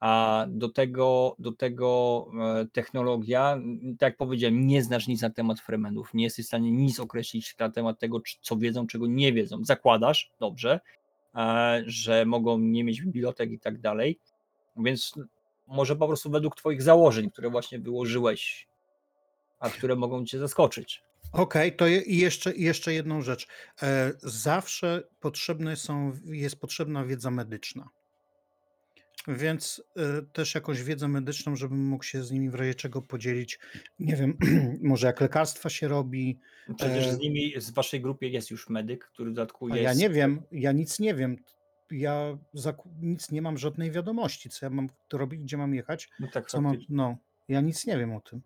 [0.00, 2.26] A do tego, do tego
[2.60, 3.58] e, technologia,
[3.98, 7.58] tak jak powiedziałem, nie znasz nic na temat Fremenów, nie jesteś w stanie nic określić
[7.58, 9.64] na temat tego, co wiedzą, czego nie wiedzą.
[9.64, 10.80] Zakładasz, dobrze,
[11.34, 14.18] e, że mogą nie mieć bibliotek i tak dalej,
[14.76, 15.14] więc
[15.66, 18.68] może po prostu według Twoich założeń, które właśnie wyłożyłeś,
[19.60, 21.02] a które mogą Cię zaskoczyć.
[21.32, 23.46] Okej, to je, jeszcze, jeszcze jedną rzecz.
[23.82, 27.88] E, zawsze potrzebne są, jest potrzebna wiedza medyczna.
[29.28, 33.58] Więc e, też jakąś wiedzę medyczną, żebym mógł się z nimi w razie czego podzielić.
[33.98, 34.38] Nie wiem,
[34.82, 36.38] może jak lekarstwa się robi.
[36.76, 39.82] Przecież E, z nimi, z waszej grupie jest już medyk, który w dodatku jest.
[39.82, 41.36] ja nie wiem, ja nic nie wiem.
[41.90, 42.38] Ja
[43.02, 46.60] nic nie mam żadnej wiadomości, co ja mam robić, gdzie mam jechać, No tak, co
[46.60, 46.76] mam.
[46.88, 47.16] No,
[47.48, 48.42] ja nic nie wiem o tym.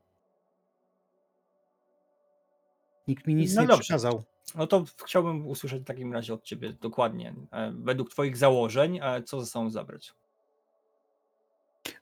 [3.09, 3.83] Nikt mi nic No nie dobrze.
[3.83, 4.25] przekazał.
[4.55, 9.23] No to chciałbym usłyszeć w takim razie od ciebie dokładnie, e, według twoich założeń, e,
[9.23, 10.15] co ze sobą zabrać.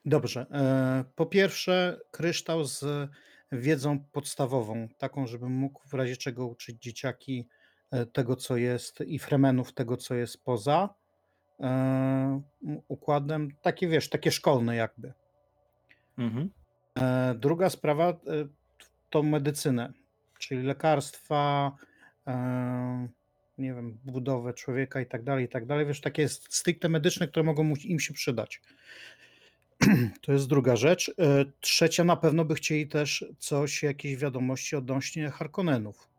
[0.07, 0.45] Dobrze.
[0.51, 3.09] e, Po pierwsze, kryształ z
[3.51, 7.47] wiedzą podstawową, taką, żebym mógł w razie czego uczyć dzieciaki
[7.91, 10.89] e, tego, co jest i fremenów tego, co jest poza
[11.59, 12.41] e,
[12.87, 15.13] układem, takie wiesz, takie szkolne jakby.
[16.17, 16.49] Mhm.
[17.35, 18.19] Druga sprawa
[19.09, 19.93] to medycynę,
[20.39, 21.71] czyli lekarstwa,
[23.57, 25.85] nie wiem, budowę człowieka i tak dalej, i tak dalej.
[25.85, 28.61] Wiesz, takie stricte medyczne, które mogą im się przydać.
[30.21, 31.09] To jest druga rzecz.
[31.19, 36.09] E, Trzecia, na pewno by chcieli też coś, jakieś wiadomości odnośnie Harkonnenów.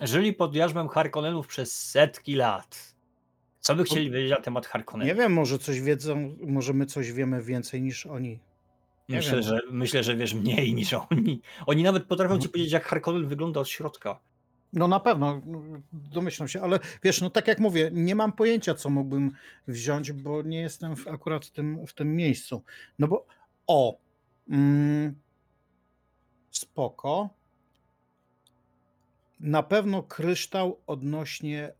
[0.00, 2.94] Żyli pod jarzmem Harkonnenów przez setki lat.
[3.60, 5.16] Co by chcieli wiedzieć na temat Nie Harkonnenów?
[5.16, 8.38] wiem, może coś wiedzą, może my coś wiemy więcej niż oni.
[9.08, 9.42] nie Myślę, wiem.
[9.42, 11.42] że, myślę, że wiesz mniej niż oni.
[11.66, 12.50] Oni nawet potrafią ci Mhm.
[12.52, 14.20] powiedzieć, jak Harkonnen wygląda od środka.
[14.72, 15.62] No na pewno, no,
[15.92, 19.32] domyślam się, ale wiesz, no tak jak mówię, nie mam pojęcia, co mógłbym
[19.68, 22.62] wziąć, bo nie jestem w, akurat w tym, w tym miejscu.
[22.98, 23.26] No bo,
[23.66, 23.98] o,
[24.48, 25.14] mm,
[26.50, 27.30] spoko.
[29.40, 31.72] Na pewno kryształ odnośnie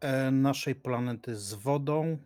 [0.00, 2.18] e, naszej planety z wodą,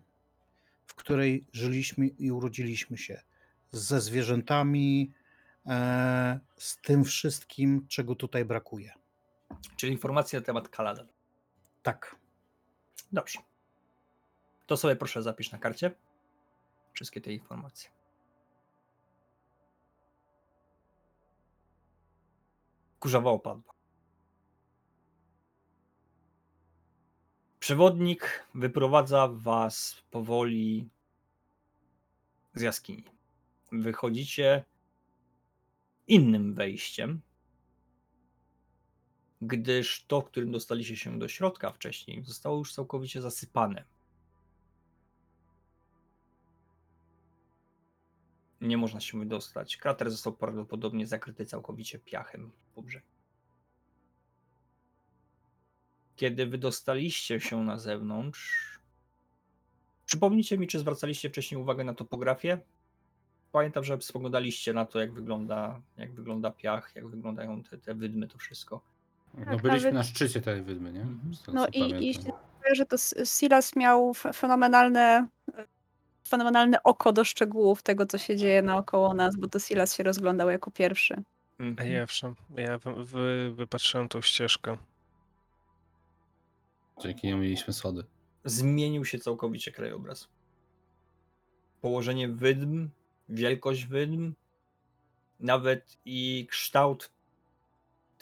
[0.86, 3.22] w której żyliśmy i urodziliśmy się,
[3.70, 5.12] ze zwierzętami,
[5.66, 9.01] e, z tym wszystkim, czego tutaj brakuje.
[9.76, 11.06] Czyli informacje na temat Kaladan.
[11.82, 12.16] Tak.
[13.12, 13.38] Dobrze.
[14.66, 15.94] To sobie proszę zapisz na karcie.
[16.92, 17.90] Wszystkie te informacje.
[23.00, 23.74] Kurzawa opadła.
[27.60, 30.88] Przewodnik wyprowadza was powoli
[32.54, 33.04] z jaskini.
[33.72, 34.64] wychodzicie
[36.06, 37.20] innym wejściem,
[39.42, 43.84] gdyż to, którym dostaliście się do środka wcześniej, zostało już całkowicie zasypane.
[48.60, 49.76] Nie można się wydostać.
[49.76, 53.06] Krater został prawdopodobnie zakryty całkowicie piachem po brzegu.
[56.16, 58.78] Kiedy wydostaliście się na zewnątrz,
[60.06, 62.60] przypomnijcie mi, czy zwracaliście wcześniej uwagę na topografię?
[63.52, 68.28] Pamiętam, że spoglądaliście na to, jak wygląda, jak wygląda piach, jak wyglądają te, te wydmy,
[68.28, 68.91] to wszystko.
[69.38, 71.00] No Tak, byliśmy nawet- na szczycie tej wydmy, nie?
[71.00, 71.34] Mhm.
[71.34, 75.26] Z tego, No co i, i się wydaje, że to S- Silas miał f- fenomenalne,
[76.28, 80.50] fenomenalne oko do szczegółów tego, co się dzieje naokoło nas, bo to Silas się rozglądał
[80.50, 81.14] jako pierwszy.
[81.58, 81.92] Mhm.
[81.92, 84.76] Ja, owszem, ja wy, wy, wypatrzyłem tą ścieżkę.
[87.02, 88.04] Dzięki niemu mieliśmy schody.
[88.44, 90.28] zmienił się całkowicie krajobraz.
[91.80, 92.88] Położenie wydm,
[93.28, 94.32] wielkość wydm,
[95.40, 97.10] nawet i kształt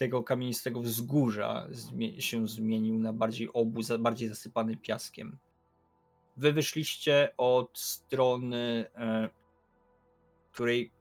[0.00, 1.68] tego kamienistego wzgórza
[2.18, 5.38] się zmienił na bardziej obóz, bardziej zasypany piaskiem.
[6.36, 9.28] Wy wyszliście od strony, e,
[10.52, 10.92] której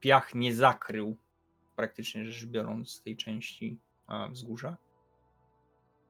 [0.00, 1.16] piach nie zakrył,
[1.76, 3.78] praktycznie rzecz biorąc, tej części
[4.30, 4.76] wzgórza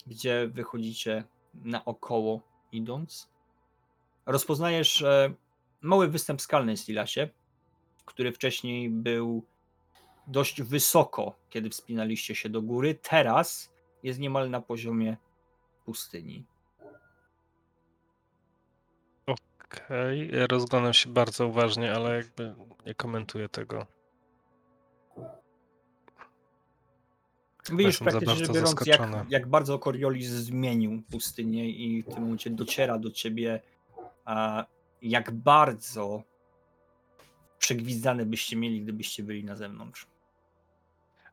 [0.06, 2.42] gdzie wychodzicie naokoło
[2.72, 3.30] idąc.
[4.26, 5.34] Rozpoznajesz e,
[5.80, 7.28] mały występ skalny w Silasie,
[8.04, 9.46] który wcześniej był
[10.26, 12.94] dość wysoko, kiedy wspinaliście się do góry.
[12.94, 13.72] Teraz
[14.02, 15.16] jest niemal na poziomie
[15.84, 16.44] pustyni.
[19.26, 22.54] Okej, ja rozglądam się bardzo uważnie, ale jakby
[22.86, 23.86] nie komentuję tego.
[27.72, 32.98] Widzisz praktycznie rzecz biorąc, jak, jak bardzo Coriolis zmienił pustynię i w tym momencie dociera
[32.98, 33.60] do ciebie,
[34.24, 34.66] a
[35.02, 36.22] jak bardzo
[37.58, 40.06] przegwizdane byście mieli, gdybyście byli na zewnątrz.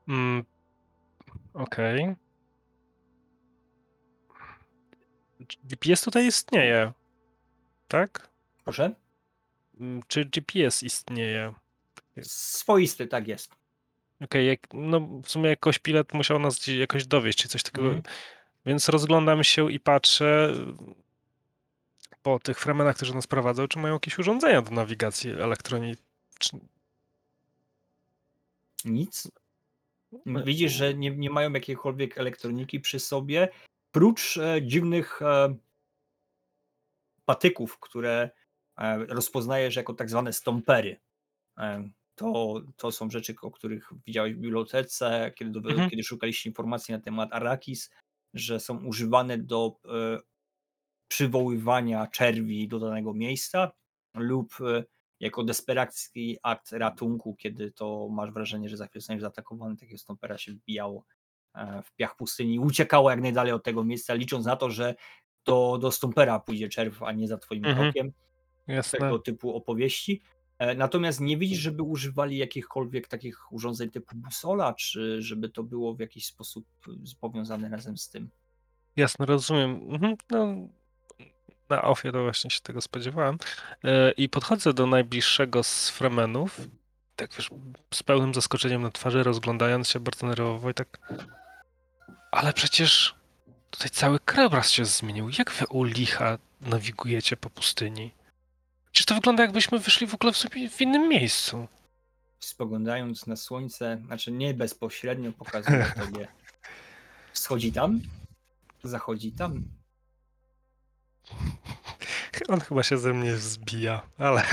[0.08, 0.44] Mm,
[1.54, 2.16] Okej.
[5.64, 6.92] GPS tutaj istnieje,
[7.88, 8.30] tak?
[8.64, 8.96] Proszę?
[9.80, 11.54] Mm, Czy GPS istnieje?
[12.22, 13.56] Swoisty, tak jest.
[14.22, 17.88] Okej, jak, no w sumie jakoś pilot musiał nas jakoś dowieść, czy coś takiego.
[17.88, 18.04] Mhm.
[18.66, 20.54] Więc rozglądam się i patrzę
[22.12, 26.62] y, po tych fremenach, którzy nas prowadzą, czy mają jakieś urządzenia do nawigacji elektronicznej.
[28.86, 29.28] Nic.
[30.46, 33.50] Widzisz, że nie, nie mają jakiejkolwiek elektroniki przy sobie,
[33.92, 35.56] prócz e, dziwnych e,
[37.26, 38.30] patyków, które
[38.78, 41.00] e, rozpoznajesz jako tak zwane stompery.
[41.58, 45.90] E, to, to są rzeczy, o których widziałeś w bibliotece, kiedy, dowi- Mhm.
[45.90, 47.90] kiedy szukaliście informacji na temat Arrakis,
[48.34, 50.20] że są używane do e,
[51.08, 53.72] przywoływania czerwi do danego miejsca
[54.16, 54.84] lub e,
[55.24, 60.38] jako desperacki akt ratunku, kiedy to masz wrażenie, że za chwilę zostaniesz zaatakowany, takiego stąpera
[60.38, 61.06] się wbijało
[61.56, 64.96] e, w piach pustyni, uciekało jak najdalej od tego miejsca, licząc na to, że
[65.44, 67.84] to do stąpera pójdzie czerw, a nie za twoim Mhm.
[67.92, 68.12] krokiem
[68.68, 69.00] Jasne.
[69.00, 70.22] tego typu opowieści.
[70.60, 75.96] E, Natomiast nie widzisz, żeby używali jakichkolwiek takich urządzeń typu busola, czy żeby to było
[75.96, 76.66] w jakiś sposób
[77.20, 78.30] powiązane razem z tym.
[78.96, 79.72] Jasne, rozumiem.
[79.90, 80.56] Mhm, No,
[81.76, 83.38] na ofie to właśnie się tego spodziewałem.
[83.84, 86.62] E, I podchodzę do najbliższego z fremenów,
[87.16, 87.50] tak wiesz,
[87.94, 91.00] z pełnym zaskoczeniem na twarzy, rozglądając się bardzo nerwowo i tak.
[92.32, 93.16] Ale przecież
[93.72, 95.30] tutaj cały krajobraz się zmienił.
[95.38, 98.12] Jak wy u licha nawigujecie po pustyni?
[98.92, 101.68] Przecież to wygląda jakbyśmy wyszli w ogóle w, sobie w innym miejscu.
[102.40, 106.28] Spoglądając na słońce, znaczy nie bezpośrednio pokazuje tobie.
[107.34, 108.02] Wschodzi tam,
[108.84, 109.64] zachodzi tam.
[112.48, 114.44] On chyba się ze mnie wzbija, ale.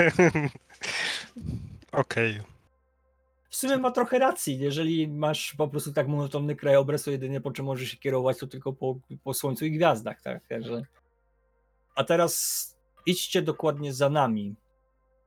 [1.93, 2.41] Okej.
[3.51, 4.59] W sumie ma trochę racji.
[4.59, 8.47] Jeżeli masz po prostu tak monotonny krajobraz, to jedynie po czym możesz się kierować, to
[8.47, 10.23] tylko po, po słońcu i gwiazdach.
[10.23, 10.47] Tak?
[10.47, 10.83] Także...
[11.95, 14.55] A teraz idźcie dokładnie za nami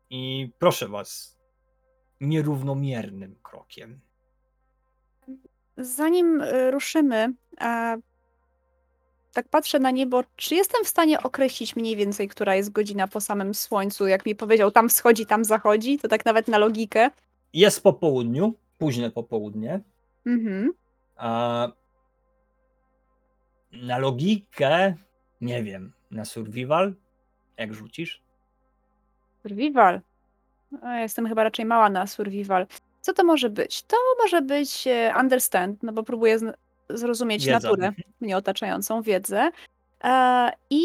[0.10, 1.38] i proszę was,
[2.22, 4.00] nierównomiernym krokiem.
[5.78, 7.98] Zanim y, ruszymy, a
[9.34, 13.22] tak patrzę na niebo, czy jestem w stanie określić mniej więcej, która jest godzina po
[13.22, 14.08] samym słońcu?
[14.08, 17.10] Jak mi powiedział, tam wschodzi, tam zachodzi, to tak nawet na logikę.
[17.54, 19.80] Jest po południu, późne popołudnie,
[20.26, 20.74] Mhm.
[21.16, 21.68] a
[23.72, 24.96] na logikę,
[25.42, 26.94] nie wiem, na survival,
[27.58, 28.22] jak rzucisz?
[29.44, 30.02] Survival.
[30.82, 32.68] O, ja jestem chyba raczej mała na survival.
[33.02, 33.84] Co to może być?
[33.84, 36.40] To może być e, understand, no bo próbuję
[36.98, 39.50] zrozumieć naturę mnie otaczającą, wiedzę.
[40.04, 40.84] E, I.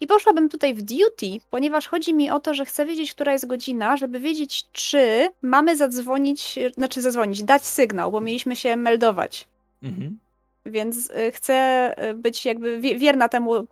[0.00, 3.46] I poszłabym tutaj w duty, ponieważ chodzi mi o to, że chcę wiedzieć, która jest
[3.46, 9.48] godzina, żeby wiedzieć, czy mamy zadzwonić, znaczy zadzwonić, dać sygnał, bo mieliśmy się meldować.
[9.82, 10.18] Mhm.
[10.66, 13.64] Więc y, chcę y, być jakby wie- wierna temu, y,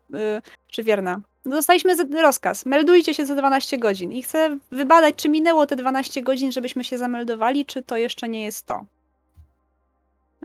[0.69, 1.21] czy wierna.
[1.45, 6.23] No, Dostaliśmy rozkaz, meldujcie się za 12 godzin i chcę wybadać, czy minęło te 12
[6.23, 8.85] godzin, żebyśmy się zameldowali, czy to jeszcze nie jest to.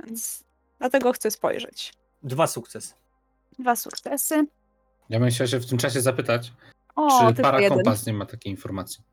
[0.04, 0.43] Więc
[0.80, 1.93] dlatego chcę spojrzeć.
[2.24, 2.93] Dwa sukcesy.
[3.60, 4.48] Dwa sukcesy.
[5.10, 6.54] Ja bym chciał się w tym czasie zapytać,
[6.96, 7.78] O, czy tylko para jeden.
[7.78, 9.04] kompas nie ma takiej informacji.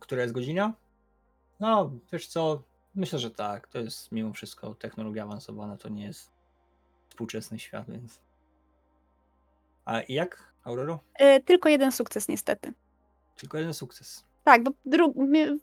[0.00, 0.72] Która jest godzina?
[1.60, 2.62] No, wiesz co,
[2.94, 3.68] myślę, że tak.
[3.68, 6.30] To jest mimo wszystko technologia awansowana, to nie jest
[7.08, 8.20] współczesny świat, więc...
[9.84, 11.00] A i jak, Auroro?
[11.20, 12.72] Y, tylko jeden sukces niestety.
[13.36, 14.24] Tylko jeden sukces.
[14.44, 15.14] Tak, bo dru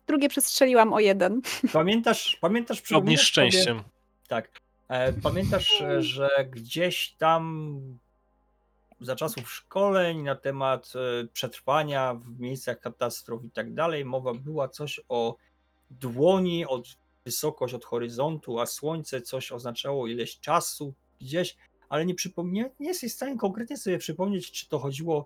[0.07, 1.41] drugie przestrzeliłam o jeden.
[1.73, 3.83] Pamiętasz, pamiętasz, Obniż przypominasz sobie- szczęściem.
[4.27, 4.59] Tak.
[4.87, 7.75] E, pamiętasz, że gdzieś tam
[9.01, 14.67] za czasów szkoleń na temat e, przetrwania w miejscach katastrof i tak dalej, mowa była
[14.67, 15.35] coś o
[15.91, 21.57] dłoni, od wysokość od horyzontu, a słońce coś oznaczało ileś czasu gdzieś,
[21.89, 25.25] ale nie przypomnę, nie jesteś w stanie konkretnie sobie przypomnieć, czy to chodziło,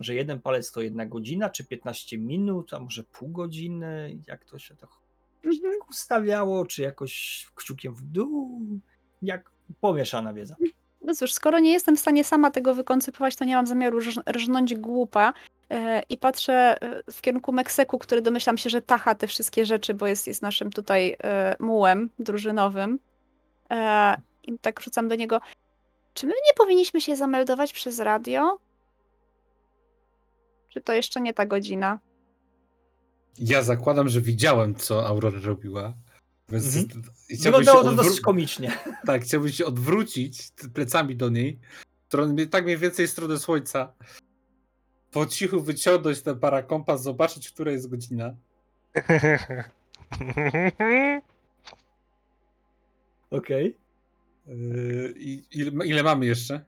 [0.00, 4.58] że jeden palec to jedna godzina, czy 15 minut, a może pół godziny, jak to
[4.58, 4.86] się to
[5.44, 5.74] Mhm.
[5.90, 8.60] ustawiało, czy jakoś kciukiem w dół,
[9.22, 10.56] jak pomieszana wiedza.
[11.04, 14.22] No cóż, skoro nie jestem w stanie sama tego wykoncypować, to nie mam zamiaru rż-
[14.32, 15.32] rżnąć głupa
[15.70, 19.94] e, i patrzę e, w kierunku Meksyku, który domyślam się, że tacha te wszystkie rzeczy,
[19.94, 22.98] bo jest, jest naszym tutaj e, mułem drużynowym.
[24.44, 25.40] I tak rzucam do niego,
[26.14, 28.58] czy my nie powinniśmy się zameldować przez radio?
[30.72, 31.98] Czy to jeszcze nie ta godzina?
[33.38, 35.94] Ja zakładam, że widziałem, co Aurora robiła.
[36.48, 37.02] Więc Mhm.
[37.28, 38.78] i chciałbym się Wyglądało to dosyć komicznie.
[39.06, 41.58] Tak, chciałbym się odwrócić plecami do niej,
[42.06, 43.92] stronę, tak mniej więcej w stronę słońca.
[45.10, 48.34] Po cichu wyciągnąć ten parakompas, zobaczyć, która jest godzina.
[53.30, 53.76] Okej.
[54.46, 56.64] Yy, I ile, ile mamy jeszcze?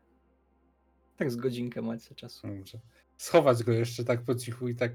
[1.16, 2.48] Tak z godzinkę macie czasu.
[2.48, 2.78] Dobrze.
[3.16, 4.92] Schować go jeszcze tak po cichu i tak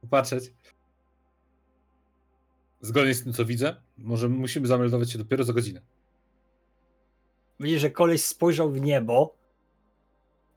[0.00, 0.52] popatrzeć.
[2.80, 5.80] Zgodnie z tym, co widzę, może musimy zameldować się dopiero za godzinę.
[7.60, 9.34] Widzisz, że koleś spojrzał w niebo,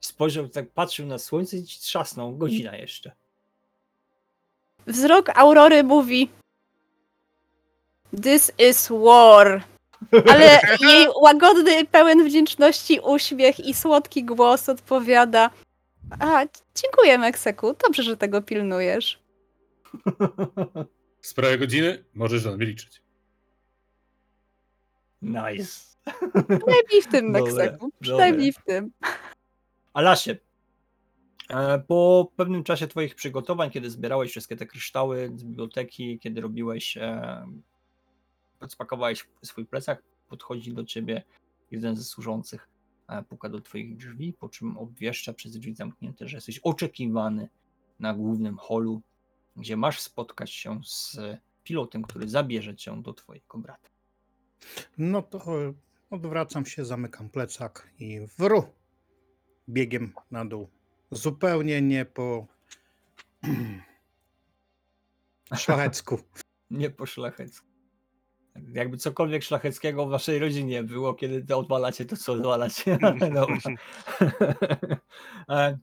[0.00, 2.36] spojrzał, tak patrzył na słońce i ci trzasnął.
[2.36, 3.12] Godzina jeszcze.
[4.86, 6.28] Wzrok Aurory mówi
[8.22, 9.64] This is war.
[10.28, 15.50] Ale jej łagodny, pełen wdzięczności uśmiech i słodki głos odpowiada
[16.10, 16.44] A,
[16.74, 19.22] dziękuję Mekseku, dobrze, że tego pilnujesz.
[21.20, 23.02] W sprawie godziny możesz na mnie liczyć.
[25.22, 25.94] nice.
[26.30, 28.90] Przynajmniej w tym Dobre, Mekseku, przynajmniej w tym.
[29.94, 30.36] Alasie,
[31.50, 36.96] e, po pewnym czasie twoich przygotowań, kiedy zbierałeś wszystkie te kryształy z biblioteki, kiedy robiłeś,
[36.96, 37.46] e,
[38.68, 41.22] spakowałeś swój plecak, podchodzi do ciebie
[41.70, 42.73] jeden ze służących, e,
[43.28, 47.48] puka do twoich drzwi, po czym obwieszcza przez drzwi zamknięte, że jesteś oczekiwany
[48.00, 49.02] na głównym holu,
[49.56, 51.18] gdzie masz spotkać się z
[51.64, 53.90] pilotem, który zabierze cię do twojego brata.
[54.98, 55.74] No to e,
[56.10, 58.64] odwracam się, zamykam plecak i wru
[59.68, 60.68] biegiem na dół.
[61.10, 62.46] Zupełnie nie po
[65.54, 66.18] szlachecku.
[66.70, 67.73] Nie po szlachecku.
[68.72, 72.98] Jakby cokolwiek szlacheckiego w waszej rodzinie było, kiedy to odwalacie, to co odwalacie.
[73.20, 73.58] Dobra.
[75.48, 75.78] E,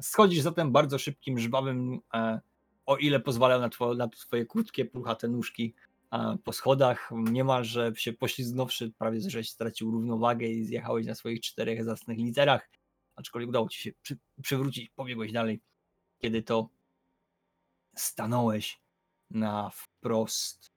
[0.00, 2.40] Schodzisz zatem bardzo szybkim, żwawym, e,
[2.86, 5.74] o ile pozwalają na, two, na twoje krótkie, puchate nóżki
[6.12, 11.84] e, po schodach, niemalże się poślizgnąwszy, prawie żeś stracił równowagę i zjechałeś na swoich czterech
[11.84, 12.70] zacnych literach,
[13.16, 15.60] aczkolwiek udało ci się przy, przywrócić, pobiegłeś dalej,
[16.18, 16.68] kiedy to
[17.96, 18.80] stanąłeś
[19.30, 20.71] na wprost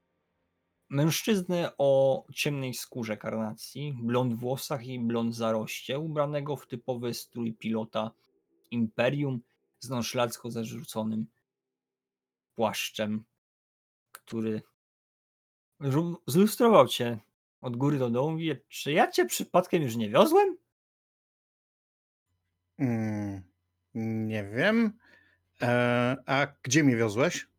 [0.96, 8.12] mężczyznę o ciemnej skórze karnacji, blond włosach i blond zaroście, ubranego w typowy strój pilota
[8.72, 9.42] Imperium
[9.80, 11.26] z nonszlacko zarzuconym
[12.56, 13.24] płaszczem,
[14.12, 14.62] który
[16.28, 17.20] zlustrował cię
[17.62, 18.38] od góry do dołu.
[18.38, 20.58] Wie, czy ja cię przypadkiem już nie wiozłem?
[22.80, 23.44] Mm,
[24.28, 24.94] nie wiem.
[25.62, 27.55] E, a gdzie mi wiozłeś?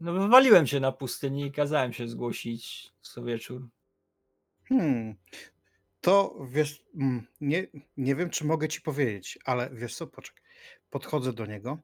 [0.00, 3.68] No wywaliłem się na pustyni i kazałem się zgłosić co wieczór.
[4.68, 5.14] Hmm.
[6.00, 10.42] To wiesz, mm, nie, nie wiem, czy mogę ci powiedzieć, ale wiesz co, poczekaj.
[10.90, 11.78] Podchodzę do niego,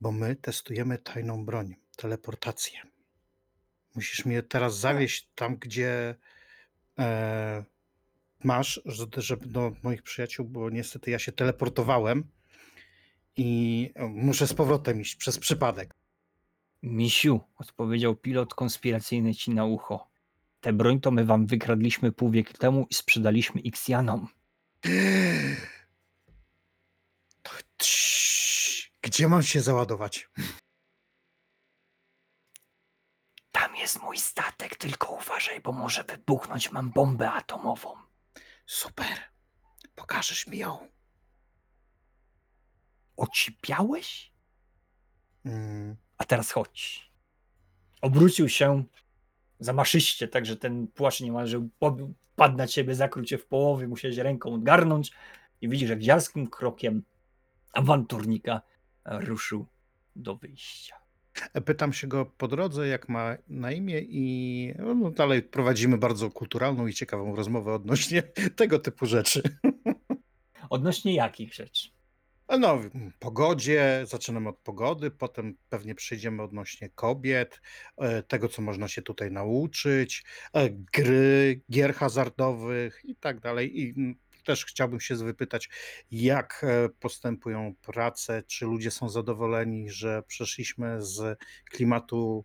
[0.00, 2.80] bo my testujemy tajną broń, teleportację.
[3.94, 6.14] Musisz mnie teraz zawieźć tam, gdzie
[6.98, 7.64] e,
[8.44, 12.24] masz, że- żeby do moich przyjaciół, bo niestety ja się teleportowałem
[13.36, 15.94] i e, muszę z powrotem iść przez przypadek.
[16.86, 20.08] Misiu, odpowiedział pilot konspiracyjny ci na ucho.
[20.60, 23.94] Tę broń to my wam wykradliśmy pół wieku temu i sprzedaliśmy Ciii,
[29.02, 30.30] Gdzie mam się załadować?
[33.52, 36.72] Tam jest mój statek, tylko uważaj, bo może wybuchnąć.
[36.72, 37.94] Mam bombę atomową.
[38.66, 39.18] Super.
[39.94, 40.88] Pokażesz mi ją.
[43.16, 44.32] Ocipiałeś?
[45.44, 47.10] Mm, A teraz chodź.
[48.02, 48.84] Obrócił się
[49.60, 51.68] zamaszyście, tak że ten płaszcz niemalże
[52.36, 55.12] padł na ciebie, zakrył cię w połowie, musiałeś ręką odgarnąć
[55.60, 57.02] i widzisz, jak dziarskim krokiem
[57.72, 58.60] awanturnika
[59.04, 59.66] ruszył
[60.16, 60.96] do wyjścia.
[61.64, 66.86] Pytam się go po drodze, jak ma na imię, i no, dalej prowadzimy bardzo kulturalną
[66.86, 68.22] i ciekawą rozmowę odnośnie
[68.56, 69.42] tego typu rzeczy.
[70.70, 71.95] Odnośnie jakich rzeczy?
[72.48, 77.60] No, w pogodzie, zaczynamy od pogody, potem pewnie przejdziemy odnośnie kobiet,
[77.96, 83.80] e, tego, co można się tutaj nauczyć, e, gry, gier hazardowych i tak dalej.
[83.80, 85.68] I mm, też chciałbym się wypytać,
[86.10, 91.38] jak e, postępują prace, czy ludzie są zadowoleni, że przeszliśmy z
[91.70, 92.44] klimatu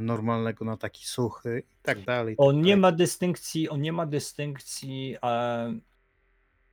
[0.00, 2.34] normalnego na taki suchy i tak dalej.
[2.34, 5.16] i tak On nie ma dystynkcji, on nie ma dystynkcji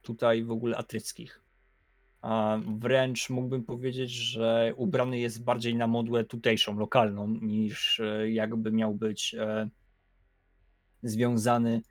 [0.01, 1.41] tutaj w ogóle atryckich.
[2.80, 8.95] Wręcz mógłbym powiedzieć, że ubrany jest bardziej na modłę tutejszą, lokalną, niż e, jakby miał
[8.95, 9.69] być e,
[11.03, 11.82] związany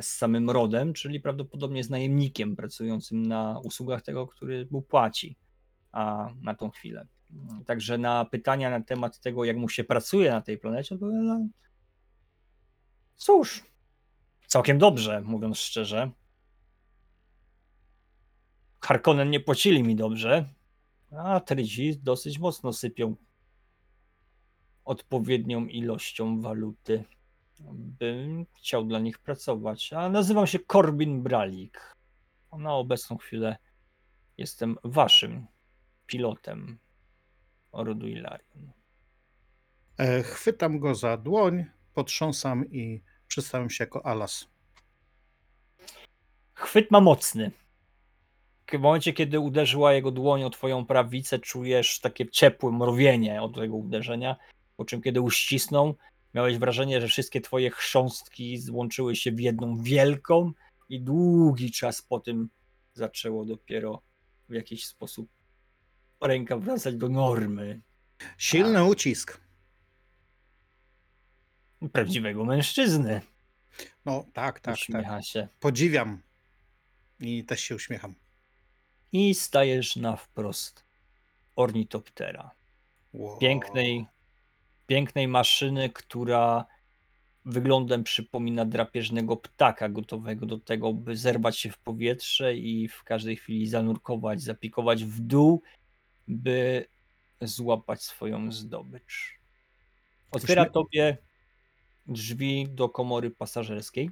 [0.00, 5.36] z samym rodem, czyli prawdopodobnie z najemnikiem pracującym na usługach tego, który mu płaci
[6.42, 7.06] na tą chwilę.
[7.66, 11.40] Także na pytania na temat tego, jak mu się pracuje na tej planecie, odpowiem, no,
[13.16, 13.64] Cóż,
[14.46, 16.10] całkiem dobrze, mówiąc szczerze.
[18.82, 20.48] Harkonnen nie płacili mi dobrze,
[21.10, 23.16] a Trydzi dosyć mocno sypią
[24.84, 27.04] odpowiednią ilością waluty,
[27.72, 29.92] bym chciał dla nich pracować.
[29.92, 31.96] A nazywam się Corbin Bralik.
[32.58, 33.56] Na obecną chwilę
[34.38, 35.46] jestem waszym
[36.06, 36.78] pilotem
[37.72, 38.72] rodu Ilarion.
[39.98, 41.64] E, Chwytam go za dłoń,
[41.94, 44.48] potrząsam i przedstawiam się jako Alas.
[46.54, 47.50] Chwyt ma mocny.
[48.78, 53.76] W momencie, kiedy uderzyła jego dłoń o twoją prawicę, czujesz takie ciepłe mrowienie od tego
[53.76, 54.36] uderzenia,
[54.76, 55.96] po czym kiedy uścisnął,
[56.34, 60.52] miałeś wrażenie, że wszystkie twoje chrząstki złączyły się w jedną wielką
[60.88, 62.48] i długi czas po tym
[62.94, 64.02] zaczęło dopiero
[64.48, 65.28] w jakiś sposób
[66.20, 67.80] ręka wracać do normy
[68.38, 69.40] Silny ucisk.
[71.92, 73.20] prawdziwego mężczyzny.
[74.04, 74.74] No tak, tak, tak.
[74.74, 75.48] Uśmiecha się.
[75.60, 76.22] Podziwiam.
[77.20, 78.14] I też się uśmiecham.
[79.12, 80.84] I stajesz na wprost
[81.56, 82.50] ornitoptera.
[83.12, 83.38] Wow.
[83.38, 84.06] pięknej,
[84.86, 86.64] pięknej maszyny, która
[87.44, 93.36] wyglądem przypomina drapieżnego ptaka gotowego do tego, by zerwać się w powietrze i w każdej
[93.36, 95.62] chwili zanurkować, zapikować w dół,
[96.28, 96.86] by
[97.40, 99.38] złapać swoją zdobycz.
[100.30, 101.18] Otwiera tobie
[102.06, 104.10] drzwi do komory pasażerskiej.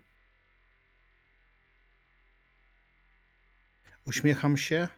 [4.06, 4.88] Uśmiecham się,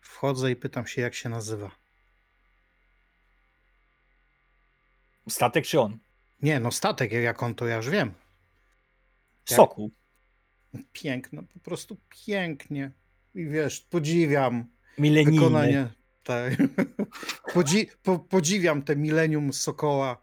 [0.00, 1.70] wchodzę i pytam się, jak się nazywa.
[5.28, 5.98] Statek czy on?
[6.42, 8.14] Nie, no statek, jak on to ja już wiem.
[9.50, 9.90] Jak- Sokół.
[10.92, 11.96] Piękno, po prostu
[12.26, 12.90] pięknie.
[13.34, 14.66] I wiesz, podziwiam
[14.98, 15.32] Milenijny.
[15.40, 15.88] wykonanie.
[16.22, 16.52] Tak.
[17.54, 20.22] Podzi po, podziwiam te milenium Sokoła,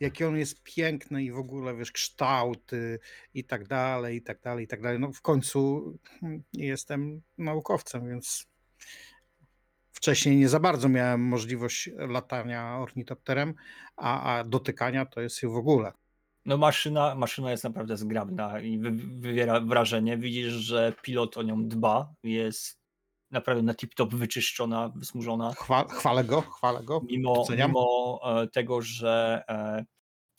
[0.00, 2.98] jaki on jest piękny i w ogóle, wiesz, kształty
[3.34, 5.00] i tak dalej, i tak dalej, i tak dalej.
[5.00, 8.46] No w końcu hmm, jestem naukowcem, więc
[9.92, 13.54] wcześniej nie za bardzo miałem możliwość latania ornitopterem,
[13.96, 15.92] a, a dotykania to jest w ogóle.
[16.44, 18.90] No maszyna, maszyna jest naprawdę zgrabna i wy,
[19.20, 20.18] wywiera wrażenie.
[20.18, 22.14] Widzisz, że pilot o nią dba.
[22.22, 22.78] Jest
[23.30, 25.52] naprawdę na tip-top wyczyszczona, wysmużona.
[25.52, 27.00] Chwa, chwalę go, chwalę go.
[27.08, 29.84] Mimo, mimo e, tego, że e,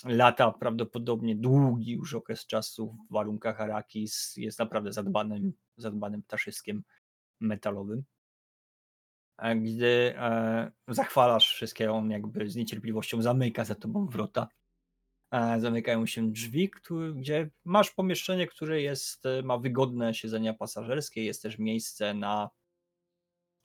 [0.06, 6.84] lata prawdopodobnie długi już okres czasu w warunkach Arakis jest naprawdę zadbanym, zadbanym ptaszyskiem
[7.40, 8.04] metalowym.
[9.56, 14.48] Gdy e, zachwalasz wszystkie, on jakby z niecierpliwością zamyka za tobą wrota.
[15.58, 21.60] Zamykają się drzwi, który, gdzie masz pomieszczenie, które jest, ma wygodne siedzenia pasażerskie, jest też
[21.60, 22.50] miejsce na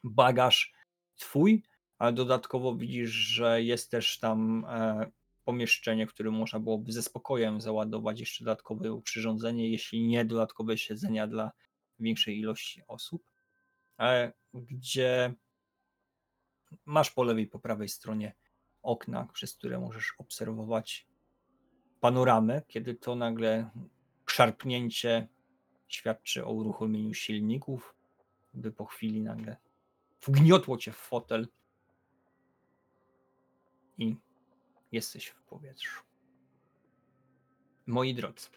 [0.05, 0.73] bagaż
[1.17, 1.63] twój,
[1.99, 5.11] ale dodatkowo widzisz, że jest też tam e,
[5.45, 11.27] pomieszczenie, w którym można byłoby ze spokojem załadować jeszcze dodatkowe przyrządzenie, jeśli nie dodatkowe siedzenia
[11.27, 11.53] dla
[11.99, 13.23] większej ilości osób,
[14.01, 15.35] e, gdzie
[16.85, 18.35] masz po lewej, po prawej stronie
[18.83, 21.07] okna, przez które możesz obserwować
[22.01, 23.71] panoramę, kiedy to nagle
[24.27, 25.29] szarpnięcie
[25.89, 27.95] świadczy o uruchomieniu silników,
[28.55, 29.57] by po chwili nagle
[30.27, 31.49] wgniotło cię w fotel
[33.99, 34.16] i
[34.93, 36.03] jesteś w powietrzu.
[37.87, 38.49] Moi drodzy,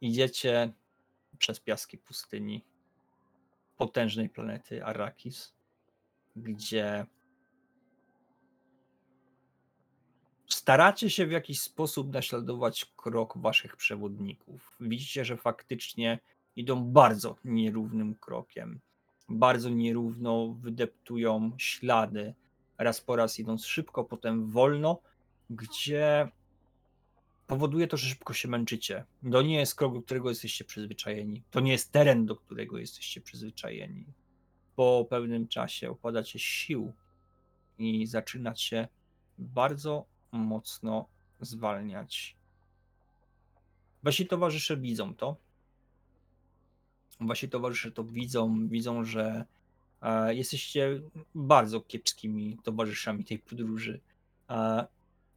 [0.00, 0.72] idziecie
[1.38, 2.64] przez piaski pustyni
[3.76, 5.54] potężnej planety Arrakis,
[6.36, 7.06] gdzie
[10.48, 14.76] staracie się w jakiś sposób naśladować krok waszych przewodników.
[14.80, 16.18] Widzicie, że faktycznie
[16.56, 18.80] idą bardzo nierównym krokiem.
[19.32, 22.34] Bardzo nierówno wydeptują ślady.
[22.78, 25.00] Raz po raz idąc szybko, potem wolno,
[25.50, 26.28] gdzie
[27.46, 29.04] powoduje to, że szybko się męczycie.
[29.32, 31.42] To nie jest krok, do którego jesteście przyzwyczajeni.
[31.50, 34.04] To nie jest teren, do którego jesteście przyzwyczajeni.
[34.76, 36.92] Po pewnym czasie opadacie sił
[37.78, 38.88] i zaczynacie
[39.38, 41.08] bardzo mocno
[41.40, 42.36] zwalniać.
[44.02, 45.36] Wasi towarzysze widzą to.
[47.26, 49.44] Wasi towarzysze to widzą, widzą, że
[50.02, 51.00] e, jesteście
[51.34, 54.00] bardzo kiepskimi towarzyszami tej podróży.
[54.50, 54.86] E,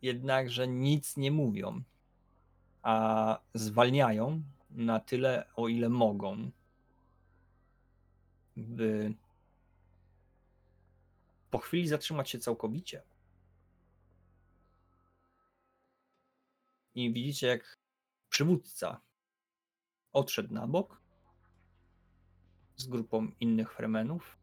[0.02, 1.82] jednakże nic nie mówią,
[2.84, 6.52] a zwalniają na tyle, o ile mogą,
[8.58, 9.14] by
[11.52, 13.02] po chwili zatrzymać się całkowicie.
[16.96, 17.78] I widzicie, jak
[18.30, 19.02] przywódca
[20.14, 21.05] odszedł na bok
[22.78, 24.38] z grupą innych fremenów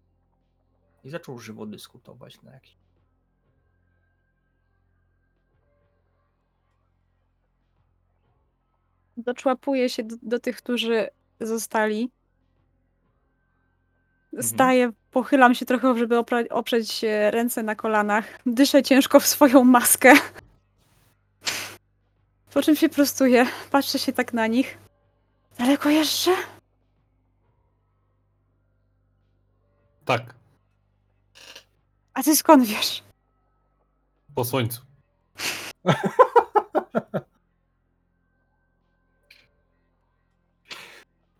[1.04, 2.76] i zaczął żywo dyskutować na jakiś.
[9.16, 11.08] Doczłapuję się do, do tych, którzy
[11.40, 12.10] zostali.
[14.40, 18.38] Staję, pochylam się trochę, żeby opra- oprzeć ręce na kolanach.
[18.46, 20.14] Dyszę ciężko w swoją maskę.
[22.54, 23.46] Po czym się prostuję.
[23.70, 24.78] Patrzę się tak na nich.
[25.58, 26.30] Daleko jeszcze?
[30.04, 30.34] Tak,
[32.14, 33.02] A ty skąd wiesz?
[34.34, 34.80] po słońcu.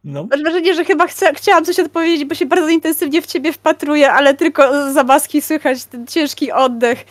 [0.05, 3.53] No, Masz wrażenie, że chyba chcę, chciałam coś odpowiedzieć, bo się bardzo intensywnie w ciebie
[3.53, 7.05] wpatruję, ale tylko za maski słychać ten ciężki oddech.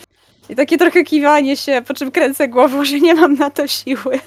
[0.50, 4.20] I takie trochę kiwanie się, po czym kręcę głową, że nie mam na to siły.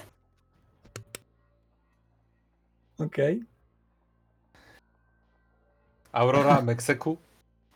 [2.98, 3.42] okej.
[6.14, 7.18] Aurora Meksyku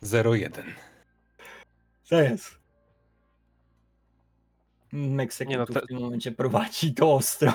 [0.02, 0.64] 01.
[2.08, 2.58] To jest.
[4.92, 7.52] Meksyk Nie no, te- w tym momencie prowadzi to ostro.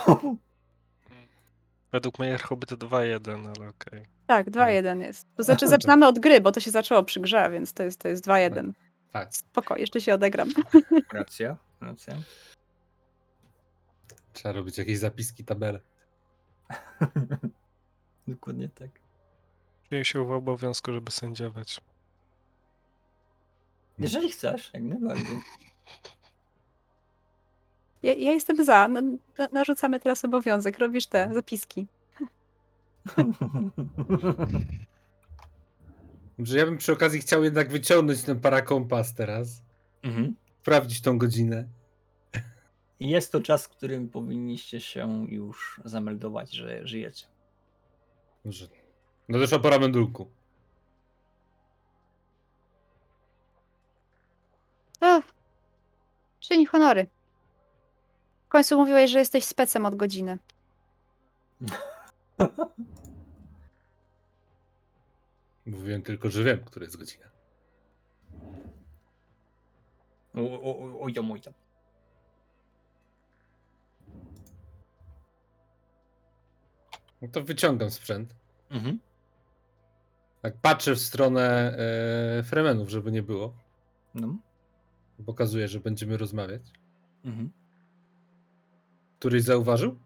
[1.92, 4.06] Według mnie hobby to 2-1, ale okej.
[4.28, 5.28] Tak, 2-1 jest.
[5.36, 8.08] To znaczy zaczynamy od gry, bo to się zaczęło przy grze, więc to jest, to
[8.08, 8.72] jest 2-1.
[9.12, 10.50] Tak, Spoko, jeszcze się odegram.
[11.14, 12.16] Racja, racja.
[14.34, 15.80] trzeba robić jakieś zapiski, tabele.
[18.28, 19.03] Dokładnie tak.
[19.94, 21.82] Czuję się w obowiązku, żeby sędziować.
[24.00, 25.40] Jeżeli chcesz, jak najbardziej.
[28.04, 28.88] Ja, ja jestem za.
[28.88, 29.02] No,
[29.38, 30.80] na- narzucamy teraz obowiązek.
[30.80, 31.88] Robisz te zapiski.
[36.40, 39.62] Że ja bym przy okazji chciał jednak wyciągnąć ten parakompas teraz.
[40.04, 40.36] mhm.
[40.62, 41.68] Sprawdzić tą godzinę.
[43.00, 47.26] I Jest to czas, w którym powinniście się już zameldować, że żyjecie.
[48.46, 48.83] Może.
[49.30, 50.32] No też pora mędulku.
[55.02, 55.22] O,
[56.40, 57.08] czyń honory.
[58.46, 60.38] W końcu mówiłeś, że jesteś specem od godziny.
[65.66, 67.26] Mówiłem tylko, że wiem, która jest godzina.
[70.36, 71.54] O, o, o, oj tam, oj tam.
[77.22, 78.36] No to wyciągam sprzęt.
[78.70, 79.00] Mhm.
[80.44, 81.76] Tak patrzę w stronę
[82.40, 83.54] e, Fremenów, żeby nie było.
[84.16, 84.38] No.
[85.26, 86.62] Pokazuję, że będziemy rozmawiać.
[87.26, 87.52] Mhm.
[89.20, 90.00] Któryś zauważył?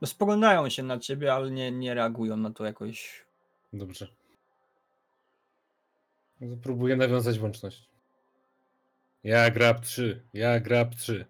[0.00, 3.24] No spoglądają się na ciebie, ale nie, nie reagują na to jakoś.
[3.72, 4.08] Dobrze.
[6.40, 7.90] No Próbuję nawiązać łączność.
[9.24, 11.26] Ja grab 3, ja grab 3.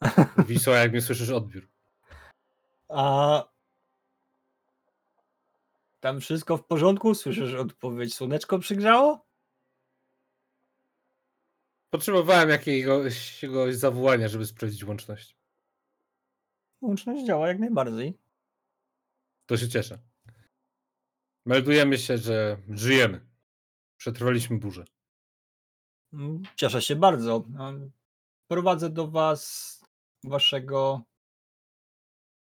[0.48, 1.68] Wisła, jak mnie słyszysz, odbiór.
[2.88, 3.51] A
[6.02, 7.14] tam wszystko w porządku?
[7.14, 9.26] Słyszysz odpowiedź, słoneczko przygrzało?
[11.90, 15.36] Potrzebowałem jakiegoś, jakiegoś zawołania, żeby sprawdzić łączność.
[16.80, 18.18] Łączność działa jak najbardziej.
[19.46, 19.98] To się cieszę.
[21.46, 23.26] Meldujemy się, że żyjemy.
[23.96, 24.84] Przetrwaliśmy burzę.
[26.12, 27.44] Mm, Cieszę się bardzo.
[28.50, 29.80] Prowadzę do was
[30.24, 31.02] waszego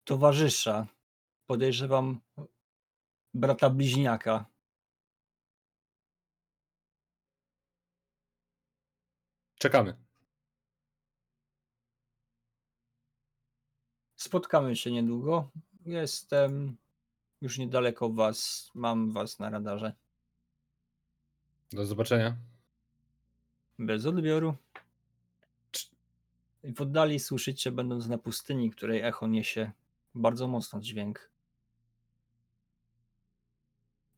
[0.04, 0.86] towarzysza.
[1.46, 2.20] Podejrzewam
[3.34, 4.46] brata bliźniaka.
[9.58, 9.96] Czekamy.
[14.16, 15.50] Spotkamy się niedługo.
[15.86, 16.76] Jestem
[17.40, 18.70] już niedaleko was.
[18.74, 19.92] Mam was na radarze.
[21.72, 22.36] Do zobaczenia.
[23.78, 24.56] Bez odbioru.
[26.64, 29.72] W oddali słyszycie, będąc na pustyni, której echo niesie
[30.14, 31.33] bardzo mocno dźwięk.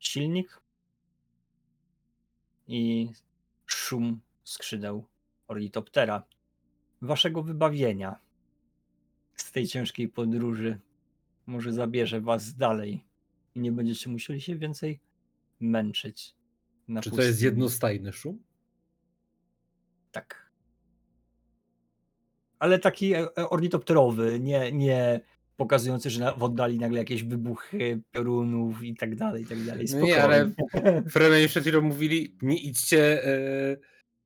[0.07, 0.61] Silnik
[2.69, 3.11] i
[3.67, 5.05] szum skrzydeł
[5.49, 6.23] ornitoptera.
[7.03, 8.19] Waszego wybawienia
[9.37, 10.81] z tej ciężkiej podróży
[11.47, 13.05] może zabierze was dalej
[13.55, 15.01] i nie będziecie musieli się więcej
[15.61, 16.35] męczyć.
[16.89, 17.45] Na Czy to jest pustyni.
[17.45, 18.43] jednostajny szum?
[20.13, 20.51] Tak.
[22.59, 25.21] Ale taki e- e- ornitopterowy, nie, nie
[25.57, 29.87] pokazujący, że w oddali nagle jakieś wybuchy piorunów i tak dalej, i tak dalej.
[29.91, 31.03] No nie, ale Spokojnie.
[31.11, 33.77] Fremeni przed chwilą mówili, nie idźcie e,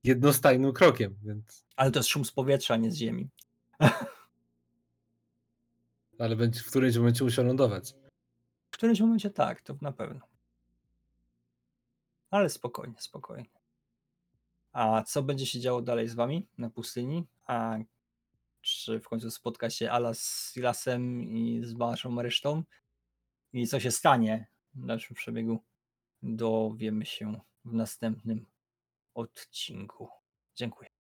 [0.05, 1.65] jednostajnym krokiem, więc...
[1.77, 3.29] Ale to jest szum z powietrza, nie z ziemi.
[6.19, 7.95] Ale będzie, w którymś momencie musiał lądować.
[8.71, 10.21] W którymś momencie tak, to na pewno.
[12.31, 13.51] Ale spokojnie, spokojnie.
[14.73, 17.27] A co będzie się działo dalej z wami na pustyni?
[17.47, 17.79] A
[18.61, 22.63] czy w końcu spotka się Alas z Silasem i z waszą resztą?
[23.53, 25.65] I co się stanie w dalszym przebiegu?
[26.23, 28.47] Dowiemy się w następnym
[29.15, 30.09] odcinku.
[30.55, 31.00] Dziękuję.